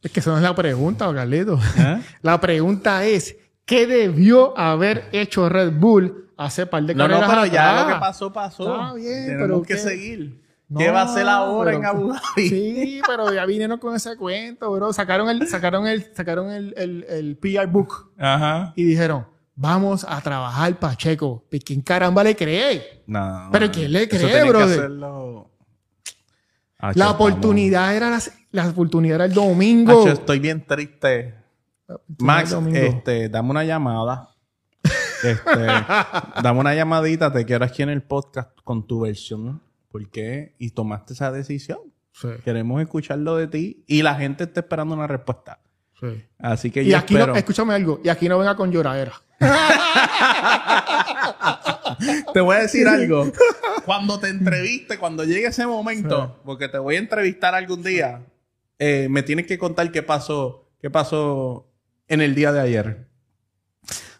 [0.02, 1.58] Es que esa no es la pregunta, Carlito.
[1.78, 2.00] ¿Eh?
[2.22, 3.36] La pregunta es,
[3.70, 7.94] ¿qué debió haber hecho Red Bull hace par de No, no, carreras pero ya lo
[7.94, 8.74] que pasó, pasó.
[8.74, 9.78] Está bien, Tenemos pero que ¿qué?
[9.78, 10.40] seguir.
[10.68, 12.20] No, ¿Qué va a hacer ahora pero- en Abu Dhabi?
[12.48, 14.92] Sí, pero ya vinieron con ese cuento, bro.
[14.92, 18.72] Sacaron el, sacaron el, sacaron el, el, el PR book Ajá.
[18.74, 21.44] y dijeron, vamos a trabajar Pacheco.
[21.52, 23.02] ¿Y quién caramba le cree?
[23.06, 23.48] No.
[23.52, 24.78] ¿Pero quién le cree, brother?
[24.80, 25.50] hacerlo-
[26.94, 28.20] La oportunidad era la,
[28.52, 30.02] la oportunidad era el domingo.
[30.02, 31.34] Acho, estoy bien triste.
[32.18, 34.28] Max, este, dame una llamada.
[35.22, 35.66] Este,
[36.42, 39.62] dame una llamadita, te quiero aquí en el podcast con tu versión.
[39.90, 40.54] ¿Por qué?
[40.58, 41.78] Y tomaste esa decisión.
[42.12, 45.60] Sí, Queremos escucharlo de ti y la gente está esperando una respuesta.
[46.00, 46.24] sí.
[46.38, 47.32] Así que Y yo aquí espero.
[47.32, 49.12] no, escúchame algo, y aquí no venga con lloradera.
[52.32, 53.30] Te voy a decir algo.
[53.84, 58.22] Cuando te entreviste, cuando llegue ese momento, porque te voy a entrevistar algún día,
[58.78, 61.66] eh, me tienes que contar qué pasó, qué pasó
[62.10, 63.08] en el día de ayer.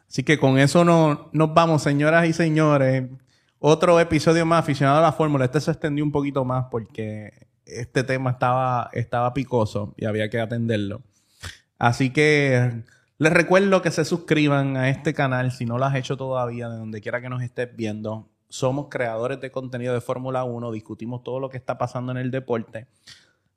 [0.08, 3.10] Así que con eso no, nos vamos, señoras y señores.
[3.58, 5.44] Otro episodio más aficionado a la fórmula.
[5.44, 10.40] Este se extendió un poquito más porque este tema estaba, estaba picoso y había que
[10.40, 11.02] atenderlo.
[11.78, 12.84] Así que
[13.18, 16.76] les recuerdo que se suscriban a este canal si no lo has hecho todavía, de
[16.76, 18.30] donde quiera que nos estés viendo.
[18.48, 22.30] Somos creadores de contenido de Fórmula 1, discutimos todo lo que está pasando en el
[22.30, 22.86] deporte.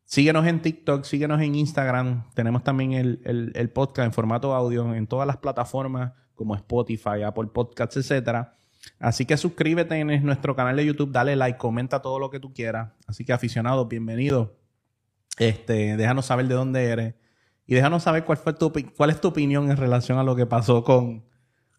[0.05, 2.29] Síguenos en TikTok, síguenos en Instagram.
[2.33, 7.47] Tenemos también el, el- podcast en formato audio en todas las plataformas como Spotify, Apple
[7.53, 8.53] Podcasts, etcétera.
[8.99, 12.53] Así que suscríbete en nuestro canal de YouTube, dale like, comenta todo lo que tú
[12.53, 12.91] quieras.
[13.07, 14.49] Así que aficionados, bienvenidos.
[15.39, 17.15] Este, déjanos saber de dónde eres
[17.65, 20.45] y déjanos saber cuál fue tu cuál es tu opinión en relación a lo que
[20.45, 21.25] pasó con,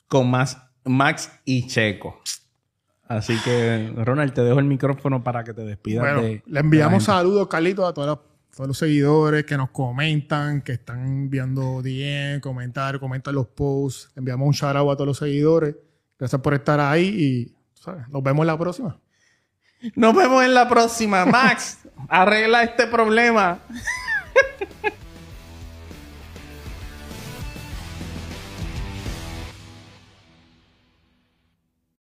[0.09, 2.20] con Max, Max y Checo.
[3.07, 7.05] Así que, Ronald, te dejo el micrófono para que te despidas Bueno, de- le enviamos
[7.05, 8.19] saludos, Carlitos, a todos los,
[8.57, 14.11] todos los seguidores que nos comentan, que están enviando DM, comentar, comentan los posts.
[14.15, 15.77] Le enviamos un shout out a todos los seguidores.
[16.19, 18.09] Gracias por estar ahí y ¿sabes?
[18.09, 18.99] nos vemos la próxima.
[19.97, 21.27] Nos vemos en la próxima.
[21.27, 21.79] Max,
[22.09, 23.59] arregla este problema.